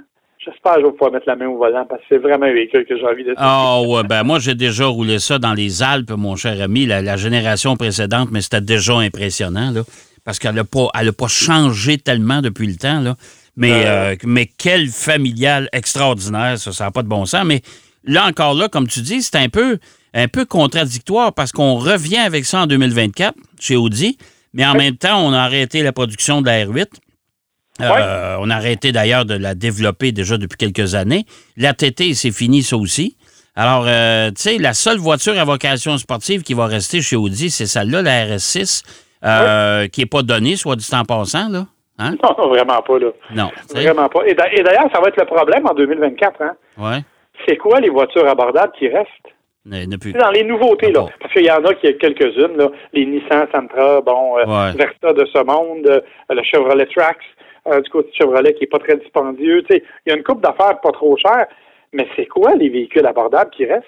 j'espère 0.45 0.75
que 0.75 0.81
je 0.81 0.85
vais 0.85 0.91
pouvoir 0.91 1.11
mettre 1.11 1.27
la 1.27 1.35
main 1.35 1.47
au 1.47 1.57
volant 1.57 1.85
parce 1.89 2.01
que 2.01 2.07
c'est 2.09 2.17
vraiment 2.17 2.45
un 2.45 2.53
véhicule 2.53 2.85
que 2.85 2.97
j'ai 2.97 3.05
envie 3.05 3.23
de 3.23 3.33
Ah 3.37 3.81
ouais, 3.81 4.03
ben 4.03 4.23
moi 4.23 4.39
j'ai 4.39 4.55
déjà 4.55 4.85
roulé 4.85 5.19
ça 5.19 5.39
dans 5.39 5.53
les 5.53 5.83
Alpes, 5.83 6.11
mon 6.11 6.35
cher 6.35 6.61
ami, 6.61 6.85
la, 6.85 7.01
la 7.01 7.17
génération 7.17 7.75
précédente, 7.75 8.29
mais 8.31 8.41
c'était 8.41 8.61
déjà 8.61 8.93
impressionnant, 8.97 9.71
là. 9.71 9.81
Parce 10.23 10.39
qu'elle 10.39 10.55
n'a 10.55 10.63
pas, 10.63 10.87
elle 10.99 11.09
a 11.09 11.13
pas 11.13 11.27
changé 11.27 11.97
tellement 11.97 12.41
depuis 12.41 12.67
le 12.67 12.75
temps, 12.75 12.99
là. 12.99 13.15
Mais, 13.57 13.85
euh, 13.85 14.15
mais 14.25 14.49
quel 14.57 14.87
familial 14.89 15.69
extraordinaire, 15.71 16.57
ça, 16.57 16.71
ça 16.73 16.85
n'a 16.85 16.91
pas 16.91 17.03
de 17.03 17.07
bon 17.07 17.25
sens. 17.25 17.45
Mais 17.45 17.61
là 18.03 18.25
encore 18.27 18.53
là, 18.53 18.67
comme 18.67 18.87
tu 18.87 19.01
dis, 19.01 19.21
c'est 19.21 19.37
un 19.37 19.49
peu, 19.49 19.77
un 20.13 20.27
peu 20.27 20.45
contradictoire 20.45 21.33
parce 21.33 21.51
qu'on 21.51 21.75
revient 21.75 22.17
avec 22.17 22.45
ça 22.45 22.61
en 22.61 22.67
2024 22.67 23.33
chez 23.59 23.75
Audi, 23.75 24.17
mais 24.53 24.65
en 24.65 24.73
même 24.73 24.97
temps, 24.97 25.19
on 25.25 25.33
a 25.33 25.39
arrêté 25.39 25.83
la 25.83 25.91
production 25.91 26.41
de 26.41 26.47
la 26.47 26.65
R8. 26.65 26.87
Euh, 27.81 28.37
On 28.39 28.49
a 28.49 28.55
arrêté 28.55 28.91
d'ailleurs 28.91 29.25
de 29.25 29.35
la 29.35 29.53
développer 29.55 30.11
déjà 30.11 30.37
depuis 30.37 30.57
quelques 30.57 30.95
années. 30.95 31.25
La 31.57 31.73
TT, 31.73 32.13
c'est 32.13 32.31
fini 32.31 32.61
ça 32.61 32.77
aussi. 32.77 33.17
Alors, 33.55 33.85
euh, 33.87 34.29
tu 34.29 34.41
sais, 34.41 34.57
la 34.57 34.73
seule 34.73 34.97
voiture 34.97 35.37
à 35.39 35.45
vocation 35.45 35.97
sportive 35.97 36.43
qui 36.43 36.53
va 36.53 36.67
rester 36.67 37.01
chez 37.01 37.15
Audi, 37.15 37.49
c'est 37.49 37.65
celle-là, 37.67 38.01
la 38.01 38.25
RS6, 38.25 38.83
euh, 39.23 39.87
qui 39.87 40.01
n'est 40.01 40.05
pas 40.07 40.23
donnée, 40.23 40.55
soit 40.57 40.75
dit 40.75 40.87
en 40.93 41.03
passant, 41.05 41.49
là. 41.49 41.65
Hein? 41.97 42.15
Non, 42.21 42.35
non, 42.37 42.47
vraiment 42.49 42.81
pas, 42.81 42.99
là. 42.99 43.07
Non. 43.33 43.49
Vraiment 43.73 44.09
pas. 44.09 44.25
Et 44.27 44.33
d'a- 44.33 44.51
et 44.53 44.61
d'ailleurs, 44.61 44.89
ça 44.93 44.99
va 44.99 45.07
être 45.07 45.17
le 45.17 45.25
problème 45.25 45.65
en 45.65 45.73
2024. 45.73 46.41
Hein? 46.41 46.51
Ouais. 46.77 46.99
C'est 47.47 47.55
quoi 47.55 47.79
les 47.79 47.89
voitures 47.89 48.27
abordables 48.27 48.73
qui 48.77 48.89
restent? 48.89 49.09
Plus. 49.99 50.13
Dans 50.13 50.29
les 50.29 50.43
nouveautés, 50.43 50.91
là. 50.91 50.99
Bon. 51.01 51.09
Parce 51.19 51.33
qu'il 51.33 51.45
y 51.45 51.49
en 51.51 51.63
a 51.65 51.73
qui 51.75 51.97
quelques-unes, 51.97 52.57
là. 52.57 52.67
Les 52.93 53.05
Nissan 53.05 53.47
Sentra, 53.53 54.01
bon, 54.01 54.35
Ouais. 54.35 54.73
Versa 54.73 55.13
de 55.13 55.25
ce 55.33 55.43
monde, 55.43 56.03
le 56.29 56.43
Chevrolet 56.43 56.85
Trax, 56.87 57.17
euh, 57.67 57.81
du 57.81 57.89
côté 57.89 58.09
de 58.09 58.15
Chevrolet 58.15 58.53
qui 58.53 58.63
est 58.63 58.67
pas 58.67 58.79
très 58.79 58.97
dispendieux. 58.97 59.63
Tu 59.63 59.75
sais, 59.75 59.83
il 60.05 60.09
y 60.09 60.13
a 60.13 60.17
une 60.17 60.23
coupe 60.23 60.41
d'affaires 60.41 60.79
pas 60.81 60.91
trop 60.91 61.17
chères. 61.17 61.47
Mais 61.93 62.07
c'est 62.15 62.25
quoi 62.25 62.55
les 62.55 62.69
véhicules 62.69 63.05
abordables 63.05 63.51
qui 63.51 63.65
restent? 63.65 63.85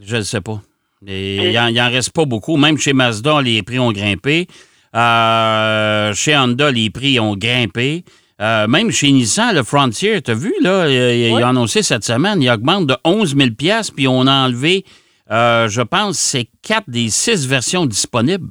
Je 0.00 0.16
ne 0.16 0.22
sais 0.22 0.40
pas. 0.40 0.60
Il 1.02 1.58
en, 1.58 1.68
il 1.68 1.80
en 1.80 1.90
reste 1.90 2.14
pas 2.14 2.24
beaucoup. 2.24 2.56
Même 2.56 2.78
chez 2.78 2.92
Mazda, 2.92 3.40
les 3.42 3.62
prix 3.62 3.78
ont 3.78 3.92
grimpé. 3.92 4.46
Euh, 4.94 6.14
chez 6.14 6.36
Honda, 6.36 6.70
les 6.70 6.90
prix 6.90 7.20
ont 7.20 7.36
grimpé. 7.36 8.02
Euh, 8.40 8.66
même 8.66 8.90
chez 8.90 9.10
Nissan, 9.12 9.54
le 9.54 9.62
Frontier, 9.62 10.20
tu 10.20 10.30
as 10.30 10.34
vu, 10.34 10.54
là, 10.62 10.88
il, 10.88 11.42
a 11.42 11.48
annoncé 11.48 11.82
cette 11.82 12.04
semaine, 12.04 12.42
il 12.42 12.50
augmente 12.50 12.86
de 12.86 12.94
11 13.04 13.34
000 13.34 13.50
puis 13.96 14.06
on 14.06 14.26
a 14.26 14.46
enlevé, 14.46 14.84
euh, 15.30 15.68
je 15.68 15.80
pense, 15.80 16.18
c'est 16.18 16.46
quatre 16.62 16.88
des 16.88 17.08
six 17.08 17.46
versions 17.48 17.86
disponibles. 17.86 18.48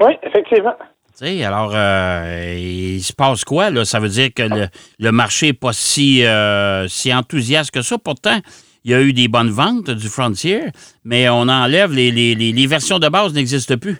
Oui, 0.00 0.14
effectivement. 0.24 0.74
Alors, 1.22 1.72
euh, 1.74 2.54
il 2.58 3.00
se 3.00 3.12
passe 3.12 3.44
quoi, 3.44 3.70
là? 3.70 3.84
Ça 3.84 4.00
veut 4.00 4.08
dire 4.08 4.28
que 4.34 4.42
le, 4.42 4.66
le 4.98 5.12
marché 5.12 5.48
n'est 5.48 5.52
pas 5.52 5.72
si, 5.72 6.24
euh, 6.24 6.86
si 6.88 7.12
enthousiaste 7.14 7.70
que 7.72 7.82
ça. 7.82 7.96
Pourtant, 7.98 8.38
il 8.84 8.90
y 8.90 8.94
a 8.94 9.02
eu 9.02 9.12
des 9.12 9.28
bonnes 9.28 9.50
ventes 9.50 9.90
du 9.90 10.08
Frontier, 10.08 10.60
mais 11.04 11.28
on 11.28 11.42
enlève 11.48 11.92
les, 11.92 12.10
les, 12.10 12.34
les- 12.34 12.52
les 12.52 12.66
versions 12.66 12.98
de 12.98 13.08
base 13.08 13.34
n'existent 13.34 13.76
plus. 13.76 13.96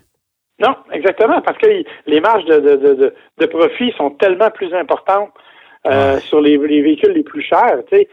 Non, 0.61 0.75
exactement, 0.93 1.41
parce 1.43 1.59
que 1.59 1.67
les- 2.07 2.21
marges 2.21 2.45
de, 2.47 2.55
de, 2.61 2.77
de, 2.77 2.95
de- 2.95 3.15
de 3.39 3.47
profit 3.47 3.93
sont 3.97 4.11
tellement 4.11 4.51
plus 4.51 4.73
importantes 4.75 5.31
euh, 5.87 6.19
sur 6.21 6.41
les, 6.41 6.57
les 6.59 6.83
véhicules 6.83 7.13
les 7.13 7.23
plus 7.23 7.43
chers. 7.43 7.79
Tu 7.91 7.97
sais. 7.99 8.09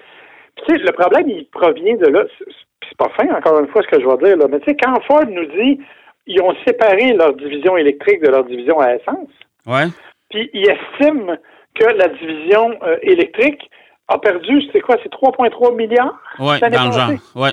Puis, 0.55 0.65
tu 0.67 0.75
sais, 0.75 0.81
le 0.81 0.91
problème, 0.91 1.29
il 1.29 1.45
provient 1.51 1.95
de 1.97 2.07
là. 2.07 2.23
C'est 2.37 2.45
c'est 2.89 2.97
pas 2.97 3.09
fin, 3.17 3.27
encore 3.35 3.59
une 3.59 3.67
fois, 3.67 3.81
ce 3.83 3.87
que 3.87 4.01
je 4.01 4.07
vais 4.07 4.17
dire, 4.29 4.37
là. 4.37 4.45
mais 4.49 4.59
tu 4.59 4.65
sais, 4.71 4.77
quand 4.81 4.97
Ford 5.07 5.25
nous 5.29 5.45
dit 5.47 5.79
ils 6.27 6.41
ont 6.41 6.53
séparé 6.67 7.13
leur 7.13 7.33
division 7.33 7.77
électrique 7.77 8.21
de 8.21 8.29
leur 8.29 8.43
division 8.45 8.79
à 8.79 8.93
essence, 8.95 9.29
Ouais. 9.65 9.85
puis 10.29 10.49
ils 10.53 10.69
estiment 10.69 11.35
que 11.75 11.85
la 11.85 12.07
division 12.09 12.71
euh, 12.83 12.97
électrique 13.01 13.69
a 14.07 14.17
perdu, 14.19 14.61
c'est 14.71 14.79
quoi, 14.81 14.95
c'est 15.03 15.11
3,3 15.11 15.75
milliards? 15.75 16.17
Ouais, 16.39 16.59
l'année 16.59 16.77
dans 16.77 16.85
le 16.85 16.91
genre. 16.91 17.07
passée? 17.09 17.21
Ouais. 17.35 17.51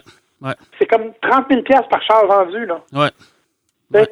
Ouais. 0.49 0.55
C'est 0.79 0.87
comme 0.87 1.13
30 1.23 1.47
000 1.51 1.63
par 1.91 2.03
char 2.03 2.27
vendu, 2.27 2.67
là. 2.67 2.81
Ouais. 2.93 3.09
Fait- 3.93 4.11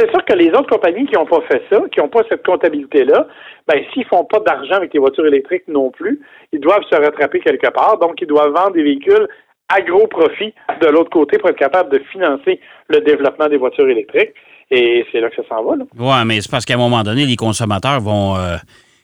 C'est 0.00 0.10
sûr 0.10 0.24
que 0.24 0.34
les 0.34 0.48
autres 0.48 0.68
compagnies 0.68 1.06
qui 1.06 1.14
n'ont 1.14 1.26
pas 1.26 1.40
fait 1.42 1.62
ça, 1.70 1.80
qui 1.92 2.00
n'ont 2.00 2.08
pas 2.08 2.22
cette 2.28 2.44
comptabilité-là, 2.44 3.28
ben 3.68 3.84
s'ils 3.92 4.04
font 4.06 4.24
pas 4.24 4.40
d'argent 4.40 4.74
avec 4.74 4.92
les 4.92 4.98
voitures 4.98 5.26
électriques 5.26 5.68
non 5.68 5.90
plus, 5.90 6.20
ils 6.52 6.58
doivent 6.58 6.82
se 6.90 6.96
rattraper 6.96 7.38
quelque 7.38 7.70
part. 7.70 7.96
Donc, 7.98 8.20
ils 8.20 8.26
doivent 8.26 8.50
vendre 8.52 8.72
des 8.72 8.82
véhicules 8.82 9.28
à 9.68 9.80
gros 9.82 10.06
profit 10.06 10.54
de 10.80 10.86
l'autre 10.86 11.10
côté 11.10 11.38
pour 11.38 11.48
être 11.50 11.58
capable 11.58 11.90
de 11.90 11.98
financer 12.12 12.60
le 12.88 13.00
développement 13.00 13.48
des 13.48 13.56
voitures 13.56 13.88
électriques. 13.88 14.30
Et 14.70 15.04
c'est 15.12 15.20
là 15.20 15.28
que 15.30 15.36
ça 15.36 15.42
s'en 15.48 15.62
va. 15.64 15.74
Ouais, 15.96 16.24
mais 16.24 16.40
c'est 16.40 16.50
parce 16.50 16.64
qu'à 16.64 16.74
un 16.74 16.78
moment 16.78 17.02
donné, 17.02 17.24
les 17.24 17.36
consommateurs 17.36 18.00
vont. 18.00 18.36
euh, 18.36 18.56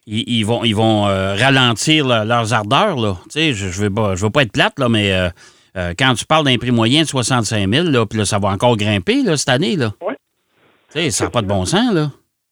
ils, 0.06 0.24
ils 0.38 0.42
vont, 0.44 0.64
ils 0.64 0.74
vont 0.74 1.06
euh, 1.06 1.34
ralentir 1.38 2.06
leur- 2.08 2.24
leurs 2.24 2.52
ardeurs, 2.52 2.96
là. 2.96 3.14
Tu 3.30 3.38
sais, 3.40 3.52
je, 3.52 3.68
je 3.68 3.82
veux 3.82 3.90
pas, 3.90 4.16
je 4.16 4.24
veux 4.24 4.30
pas 4.30 4.42
être 4.42 4.50
plate, 4.52 4.76
là, 4.80 4.88
mais 4.88 5.12
euh, 5.12 5.92
quand 5.96 6.14
tu 6.14 6.24
parles 6.26 6.44
d'un 6.44 6.56
prix 6.58 6.72
moyen 6.72 7.02
de 7.02 7.06
65 7.06 7.68
000, 7.72 7.88
là, 7.90 8.04
puis 8.06 8.18
là, 8.18 8.24
ça 8.24 8.40
va 8.40 8.48
encore 8.48 8.76
grimper, 8.76 9.22
là, 9.22 9.36
cette 9.36 9.48
année, 9.50 9.76
là. 9.76 9.90
Sais, 10.88 11.10
ça 11.10 11.24
n'a 11.24 11.30
pas 11.30 11.42
de 11.42 11.46
bon 11.46 11.64
sens, 11.64 11.94
là. 11.94 12.08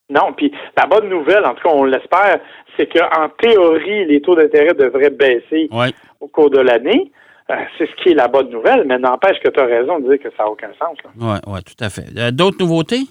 Non, 0.09 0.33
puis 0.37 0.53
la 0.77 0.87
bonne 0.87 1.09
nouvelle, 1.09 1.45
en 1.45 1.55
tout 1.55 1.63
cas, 1.69 1.75
on 1.75 1.85
l'espère, 1.85 2.41
c'est 2.77 2.87
qu'en 2.87 3.29
théorie, 3.41 4.07
les 4.07 4.21
taux 4.21 4.35
d'intérêt 4.37 4.75
devraient 4.75 5.11
baisser 5.11 5.69
Ouais. 5.73 5.91
au 6.21 6.29
cours 6.29 6.51
de 6.51 6.59
l'année. 6.59 7.11
Euh, 7.51 7.55
c'est 7.77 7.87
ce 7.91 7.95
qui 8.03 8.11
est 8.11 8.15
la 8.15 8.29
bonne 8.29 8.49
nouvelle, 8.51 8.85
mais 8.87 8.99
n'empêche 8.99 9.41
que 9.41 9.49
tu 9.49 9.59
as 9.61 9.65
raison 9.65 9.99
de 9.99 10.09
dire 10.09 10.23
que 10.23 10.31
ça 10.37 10.45
n'a 10.45 10.51
aucun 10.51 10.71
sens. 10.79 10.97
là. 11.05 11.41
Ouais, 11.47 11.61
tout 11.63 11.85
à 11.85 11.91
fait. 11.91 12.05
Euh, 12.17 12.31
D'autres 12.31 12.59
nouveautés? 12.61 13.03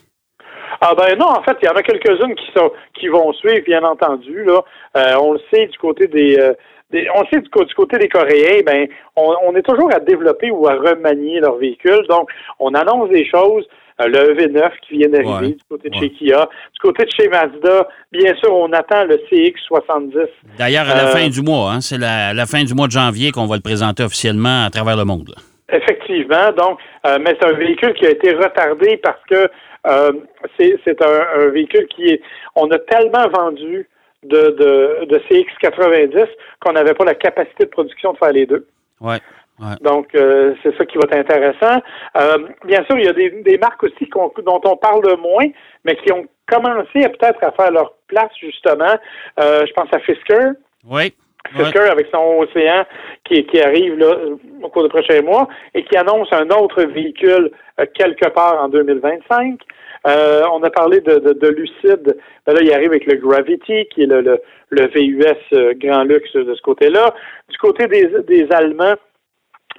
Ah 0.81 0.93
ben 0.95 1.17
non, 1.17 1.25
en 1.27 1.43
fait, 1.43 1.57
il 1.61 1.65
y 1.65 1.69
en 1.69 1.75
a 1.75 1.83
quelques-unes 1.83 2.35
qui 2.35 2.51
sont 2.55 2.71
qui 2.97 3.07
vont 3.09 3.33
suivre, 3.33 3.61
bien 3.65 3.83
entendu. 3.83 4.43
Là, 4.45 4.61
Euh, 4.97 5.13
on 5.21 5.33
le 5.33 5.39
sait 5.53 5.65
du 5.67 5.77
côté 5.77 6.07
des, 6.07 6.37
euh, 6.39 6.53
des- 6.89 7.07
on 7.15 7.21
le 7.21 7.27
sait 7.33 7.41
du 7.41 7.49
côté 7.75 7.97
des 7.97 8.07
Coréens, 8.07 8.61
ben 8.65 8.87
on, 9.17 9.35
on 9.45 9.55
est 9.55 9.61
toujours 9.61 9.93
à 9.93 9.99
développer 9.99 10.51
ou 10.51 10.67
à 10.67 10.73
remanier 10.75 11.39
leurs 11.41 11.57
véhicules. 11.57 12.05
Donc, 12.07 12.29
on 12.59 12.73
annonce 12.75 13.09
des 13.09 13.25
choses. 13.25 13.67
Euh, 14.01 14.07
le 14.07 14.33
EV9 14.33 14.71
qui 14.87 14.97
vient 14.97 15.09
d'arriver 15.09 15.31
Ouais. 15.47 15.53
du 15.53 15.63
côté 15.69 15.89
de 15.89 15.95
Ouais. 15.95 16.01
chez 16.01 16.09
Kia, 16.11 16.47
du 16.73 16.79
côté 16.81 17.05
de 17.05 17.11
chez 17.11 17.27
Mazda. 17.27 17.87
Bien 18.11 18.33
sûr, 18.35 18.55
on 18.55 18.71
attend 18.71 19.03
le 19.05 19.17
CX70. 19.29 20.27
D'ailleurs, 20.57 20.89
à 20.89 20.95
la 20.95 21.03
Euh, 21.09 21.11
fin 21.11 21.27
du 21.27 21.41
mois, 21.41 21.71
hein, 21.73 21.81
c'est 21.81 21.97
la, 21.97 22.33
la 22.33 22.45
fin 22.45 22.63
du 22.63 22.73
mois 22.73 22.87
de 22.87 22.91
janvier 22.93 23.31
qu'on 23.31 23.45
va 23.45 23.55
le 23.55 23.61
présenter 23.61 24.03
officiellement 24.03 24.65
à 24.65 24.69
travers 24.69 24.95
le 24.97 25.03
monde. 25.05 25.29
là. 25.35 25.77
Effectivement, 25.77 26.51
donc, 26.57 26.79
euh, 27.05 27.17
mais 27.21 27.35
c'est 27.39 27.47
un 27.47 27.53
véhicule 27.53 27.93
qui 27.93 28.05
a 28.07 28.09
été 28.11 28.33
retardé 28.33 28.97
parce 29.03 29.21
que 29.29 29.47
euh, 29.87 30.11
c'est 30.57 30.79
c'est 30.83 30.99
un, 31.03 31.41
un 31.41 31.49
véhicule 31.49 31.87
qui 31.87 32.05
est. 32.09 32.21
On 32.55 32.67
a 32.71 32.79
tellement 32.79 33.27
vendu 33.29 33.87
de, 34.23 34.41
de, 34.59 35.05
de 35.05 35.17
CX90 35.29 36.25
qu'on 36.59 36.73
n'avait 36.73 36.93
pas 36.95 37.05
la 37.05 37.15
capacité 37.15 37.65
de 37.65 37.69
production 37.69 38.13
de 38.13 38.17
faire 38.17 38.31
les 38.31 38.45
deux. 38.45 38.65
Ouais. 38.99 39.17
Ouais. 39.59 39.75
Donc, 39.81 40.15
euh, 40.15 40.55
c'est 40.63 40.75
ça 40.77 40.85
qui 40.85 40.97
va 40.97 41.03
être 41.03 41.17
intéressant. 41.17 41.81
Euh, 42.17 42.37
bien 42.65 42.83
sûr, 42.85 42.97
il 42.97 43.05
y 43.05 43.09
a 43.09 43.13
des, 43.13 43.29
des 43.41 43.57
marques 43.57 43.83
aussi 43.83 44.09
dont 44.45 44.61
on 44.63 44.77
parle 44.77 45.17
moins, 45.19 45.45
mais 45.83 45.95
qui 45.97 46.11
ont 46.13 46.25
commencé 46.47 47.03
à 47.03 47.09
peut-être 47.09 47.43
à 47.43 47.51
faire 47.51 47.71
leur 47.71 47.93
place, 48.07 48.31
justement. 48.39 48.95
Euh, 49.39 49.65
je 49.65 49.73
pense 49.73 49.87
à 49.91 49.99
Fisker. 49.99 50.51
Oui. 50.89 51.13
Ouais. 51.55 51.63
Fisker 51.63 51.89
avec 51.89 52.07
son 52.13 52.39
océan 52.39 52.85
qui, 53.23 53.45
qui 53.45 53.59
arrive 53.61 53.97
là, 53.97 54.15
au 54.61 54.69
cours 54.69 54.83
des 54.83 54.89
prochains 54.89 55.21
mois 55.21 55.47
et 55.73 55.83
qui 55.83 55.97
annonce 55.97 56.31
un 56.31 56.49
autre 56.49 56.83
véhicule 56.83 57.51
euh, 57.79 57.85
quelque 57.95 58.29
part 58.29 58.61
en 58.61 58.69
2025. 58.69 59.59
Euh, 60.07 60.43
on 60.53 60.63
a 60.63 60.69
parlé 60.69 61.01
de, 61.01 61.17
de, 61.19 61.33
de 61.33 61.47
Lucid. 61.47 62.17
Ben 62.45 62.53
là, 62.53 62.59
il 62.61 62.71
arrive 62.71 62.89
avec 62.89 63.05
le 63.05 63.15
Gravity, 63.15 63.85
qui 63.93 64.03
est 64.03 64.05
le, 64.05 64.21
le, 64.21 64.39
le 64.69 64.87
VUS 64.87 65.23
euh, 65.53 65.73
grand 65.75 66.03
luxe 66.03 66.33
de 66.33 66.53
ce 66.53 66.61
côté-là. 66.61 67.13
Du 67.49 67.57
côté 67.57 67.87
des, 67.87 68.07
des 68.27 68.47
Allemands, 68.51 68.95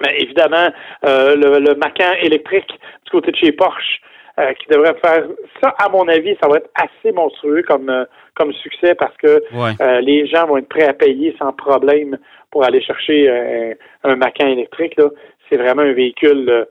ben, 0.01 0.11
évidemment, 0.17 0.69
euh, 1.05 1.35
le, 1.35 1.59
le 1.59 1.75
Macan 1.75 2.11
électrique 2.21 2.69
du 3.05 3.11
côté 3.11 3.31
de 3.31 3.37
chez 3.37 3.51
Porsche, 3.51 4.01
euh, 4.39 4.53
qui 4.53 4.65
devrait 4.69 4.95
faire 5.03 5.23
ça, 5.61 5.75
à 5.77 5.89
mon 5.89 6.07
avis, 6.07 6.35
ça 6.41 6.47
va 6.47 6.57
être 6.57 6.69
assez 6.75 7.11
monstrueux 7.13 7.63
comme, 7.67 7.89
euh, 7.89 8.05
comme 8.35 8.53
succès 8.53 8.95
parce 8.95 9.15
que 9.17 9.43
Ouais. 9.53 9.71
euh, 9.81 9.99
les 10.01 10.25
gens 10.27 10.47
vont 10.47 10.57
être 10.57 10.69
prêts 10.69 10.87
à 10.87 10.93
payer 10.93 11.35
sans 11.37 11.51
problème 11.53 12.17
pour 12.49 12.63
aller 12.63 12.81
chercher 12.81 13.29
euh, 13.29 13.73
un 14.03 14.15
Macan 14.15 14.47
électrique. 14.47 14.93
Là. 14.97 15.09
C'est 15.49 15.57
vraiment 15.57 15.81
un 15.81 15.93
véhicule 15.93 16.49
euh, 16.49 16.63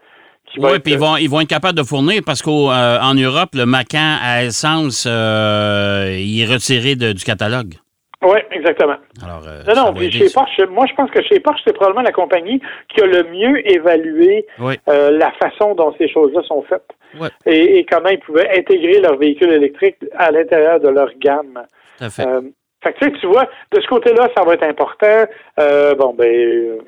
qui 0.50 0.58
va 0.58 0.70
Oui, 0.70 0.76
être... 0.76 0.82
puis 0.82 0.92
ils 0.94 0.99
vont, 0.99 1.16
ils 1.18 1.28
vont 1.28 1.40
être 1.42 1.49
capables 1.49 1.76
de 1.78 1.82
fournir 1.84 2.22
parce 2.25 2.40
qu'en 2.42 3.14
Europe, 3.14 3.50
le 3.54 3.66
Macan 3.66 4.16
à 4.22 4.42
essence, 4.44 5.06
euh, 5.08 6.16
il 6.18 6.40
est 6.42 6.50
retiré 6.52 6.96
de- 6.96 7.12
du 7.12 7.22
catalogue. 7.25 7.75
Oui, 8.22 8.38
exactement. 8.50 8.96
Alors, 9.24 9.42
euh, 9.46 9.62
Non, 9.66 9.86
non, 9.86 9.94
puis 9.94 10.10
chez 10.12 10.28
ça. 10.28 10.40
Porsche, 10.40 10.60
moi 10.70 10.84
je 10.86 10.94
pense 10.94 11.10
que 11.10 11.22
chez 11.22 11.40
Porsche, 11.40 11.62
c'est 11.66 11.72
probablement 11.72 12.02
la 12.02 12.12
compagnie 12.12 12.60
qui 12.88 13.00
a 13.00 13.06
le 13.06 13.22
mieux 13.24 13.66
évalué 13.70 14.46
Oui. 14.58 14.74
euh, 14.90 15.10
la 15.10 15.32
façon 15.32 15.74
dont 15.74 15.94
ces 15.96 16.08
choses-là 16.08 16.42
sont 16.42 16.62
faites 16.68 16.88
Ouais. 17.18 17.28
et, 17.46 17.78
et 17.78 17.84
comment 17.86 18.10
ils 18.10 18.20
pouvaient 18.20 18.48
intégrer 18.56 19.00
leurs 19.00 19.16
véhicules 19.16 19.50
électriques 19.52 19.96
à 20.16 20.30
l'intérieur 20.30 20.78
de 20.80 20.88
leur 20.88 21.08
gamme. 21.18 21.62
Tout 21.98 22.04
à 22.04 22.10
fait. 22.10 22.26
Euh, 22.26 22.42
fait 22.82 22.92
que, 22.94 23.18
tu 23.18 23.26
vois, 23.26 23.46
de 23.72 23.80
ce 23.80 23.87
côté-là, 23.88 24.28
ça 24.37 24.42
va 24.44 24.54
être 24.54 24.62
important. 24.62 25.25
Euh, 25.58 25.94
bon, 25.94 26.14
ben, 26.14 26.26
euh, 26.26 26.78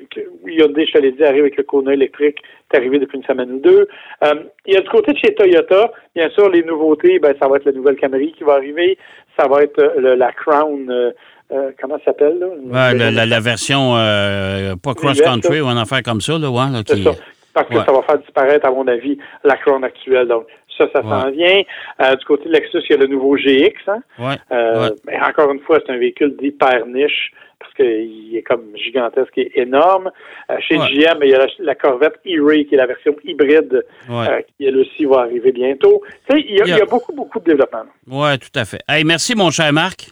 Hyundai, 0.47 0.85
je 0.87 0.93
te 0.93 0.97
l'ai 0.97 1.11
dit, 1.11 1.23
arrive 1.23 1.41
avec 1.41 1.57
le 1.57 1.63
Kona 1.63 1.93
électrique. 1.93 2.37
C'est 2.71 2.77
arrivé 2.77 2.97
depuis 2.99 3.17
une 3.19 3.23
semaine 3.25 3.51
ou 3.51 3.59
deux. 3.59 3.87
Euh, 4.23 4.33
il 4.65 4.73
y 4.73 4.77
a 4.77 4.81
du 4.81 4.89
côté 4.89 5.13
de 5.13 5.17
chez 5.19 5.35
Toyota, 5.35 5.91
bien 6.15 6.29
sûr, 6.31 6.49
les 6.49 6.63
nouveautés, 6.63 7.19
ben, 7.19 7.35
ça 7.39 7.47
va 7.47 7.57
être 7.57 7.65
la 7.65 7.71
nouvelle 7.73 7.95
Camry 7.97 8.33
qui 8.37 8.43
va 8.43 8.53
arriver. 8.53 8.97
Ça 9.39 9.47
va 9.47 9.61
être 9.63 9.79
le- 9.97 10.15
la 10.15 10.31
Crown, 10.31 10.89
euh, 10.89 11.11
euh, 11.51 11.71
comment 11.79 11.97
ça 11.99 12.05
s'appelle, 12.05 12.39
là? 12.39 12.47
Ouais, 12.47 12.97
la, 12.97 13.11
la- 13.11 13.25
la 13.27 13.39
version, 13.39 13.95
euh, 13.95 14.75
pas 14.75 14.95
cross-country 14.95 15.61
ou 15.61 15.67
un 15.67 15.77
affaire 15.77 16.01
comme 16.03 16.21
ça, 16.21 16.39
là, 16.39 16.49
ouais, 16.49 16.71
là, 16.71 16.81
C'est 16.87 16.95
qui- 16.95 17.03
ça. 17.03 17.11
Parce 17.53 17.69
que 17.69 17.75
Ouais. 17.75 17.83
ça 17.85 17.91
va 17.91 18.01
faire 18.01 18.17
disparaître, 18.17 18.65
à 18.65 18.71
mon 18.71 18.87
avis, 18.87 19.15
la 19.43 19.55
Crown 19.57 19.83
actuelle. 19.83 20.27
Donc, 20.27 20.47
ça, 20.77 20.87
ça 20.93 21.01
s'en 21.01 21.25
Ouais. 21.25 21.31
vient. 21.31 21.61
Euh, 22.01 22.15
du 22.15 22.25
côté 22.25 22.45
de 22.49 22.53
Lexus, 22.53 22.79
il 22.89 22.91
y 22.91 22.93
a 22.93 22.97
le 22.97 23.07
nouveau 23.07 23.35
GX. 23.37 23.73
Hein? 23.87 24.01
Ouais, 24.19 24.35
Euh, 24.51 24.89
ouais. 24.89 24.95
Mais 25.05 25.19
encore 25.21 25.51
une 25.51 25.59
fois, 25.61 25.79
c'est 25.85 25.91
un 25.91 25.97
véhicule 25.97 26.35
d'hyper 26.37 26.85
niche 26.87 27.31
parce 27.59 27.73
qu'il 27.75 28.35
est 28.35 28.41
comme 28.43 28.65
gigantesque 28.75 29.37
et 29.37 29.59
énorme. 29.61 30.11
Euh, 30.51 30.55
chez. 30.59 30.75
GM, 30.75 31.19
il 31.23 31.29
y 31.29 31.33
a 31.35 31.39
la, 31.39 31.47
la 31.59 31.75
Corvette 31.75 32.19
E-Ray 32.27 32.65
qui 32.65 32.75
est 32.75 32.77
la 32.77 32.87
version 32.87 33.15
hybride 33.23 33.85
qui, 34.05 34.65
elle 34.65 34.77
aussi, 34.77 35.05
va 35.05 35.21
arriver 35.21 35.51
bientôt. 35.51 36.01
Tu 36.29 36.35
sais, 36.37 36.45
il 36.47 36.55
y, 36.57 36.61
a, 36.61 36.65
il 36.65 36.69
y 36.69 36.73
a 36.73 36.77
Yeah. 36.77 36.85
beaucoup, 36.85 37.13
beaucoup 37.13 37.39
de 37.39 37.45
développement. 37.45 37.85
Ouais, 38.07 38.37
tout 38.37 38.49
à 38.55 38.65
fait. 38.65 38.79
Hey, 38.87 39.03
merci, 39.05 39.33
mon 39.35 39.49
cher 39.49 39.71
Marc. 39.71 40.09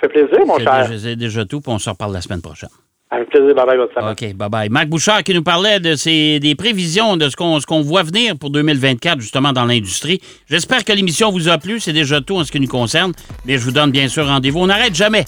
Ça 0.00 0.08
fait 0.08 0.26
plaisir, 0.26 0.44
mon 0.46 0.58
cher. 0.58 0.86
c'est 0.98 1.16
déjà 1.16 1.44
tout, 1.44 1.60
puis 1.60 1.72
on 1.72 1.78
se 1.78 1.88
reparle 1.88 2.12
la 2.12 2.20
semaine 2.20 2.42
prochaine. 2.42 2.68
Avec 3.14 3.28
plaisir. 3.30 3.54
Bye 3.54 3.66
bye, 3.66 3.76
votre 3.76 3.94
semaine. 3.94 4.10
OK, 4.10 4.36
bye-bye. 4.36 4.70
Marc 4.70 4.88
Bouchard 4.88 5.22
qui 5.22 5.34
nous 5.34 5.42
parlait 5.42 5.78
de 5.78 5.94
ses, 5.94 6.40
des 6.40 6.54
prévisions 6.54 7.16
de 7.16 7.28
ce 7.28 7.36
qu'on 7.36 7.60
ce 7.60 7.66
qu'on 7.66 7.80
voit 7.80 8.02
venir 8.02 8.36
pour 8.36 8.50
2024, 8.50 9.20
justement, 9.20 9.52
dans 9.52 9.64
l'industrie. 9.64 10.20
J'espère 10.50 10.84
que 10.84 10.92
l'émission 10.92 11.30
vous 11.30 11.48
a 11.48 11.58
plu. 11.58 11.78
C'est 11.78 11.92
déjà 11.92 12.20
tout 12.20 12.36
en 12.36 12.44
ce 12.44 12.50
qui 12.50 12.58
nous 12.58 12.66
concerne. 12.68 13.12
Mais 13.44 13.56
je 13.58 13.64
vous 13.64 13.70
donne 13.70 13.90
bien 13.90 14.08
sûr 14.08 14.26
rendez-vous. 14.26 14.60
On 14.60 14.66
n'arrête 14.66 14.94
jamais. 14.94 15.24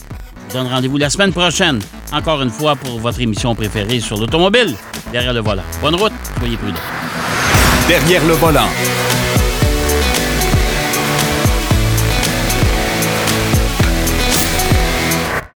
Je 0.49 0.57
vous 0.57 0.65
donne 0.65 0.73
rendez-vous 0.73 0.99
la 0.99 1.11
semaine 1.11 1.33
prochaine, 1.33 1.79
encore 2.13 2.43
une 2.43 2.51
fois, 2.51 2.77
pour 2.77 2.99
votre 2.99 3.21
émission 3.21 3.55
préférée 3.55 4.01
sur 4.01 4.17
l'automobile, 4.17 4.75
derrière 5.13 5.33
le 5.33 5.41
volant. 5.41 5.63
Bonne 5.81 5.97
route, 5.97 6.13
soyez 6.39 6.57
prudents. 6.57 6.79
Derrière 7.89 8.25
le 8.27 8.35
volant. 8.35 8.69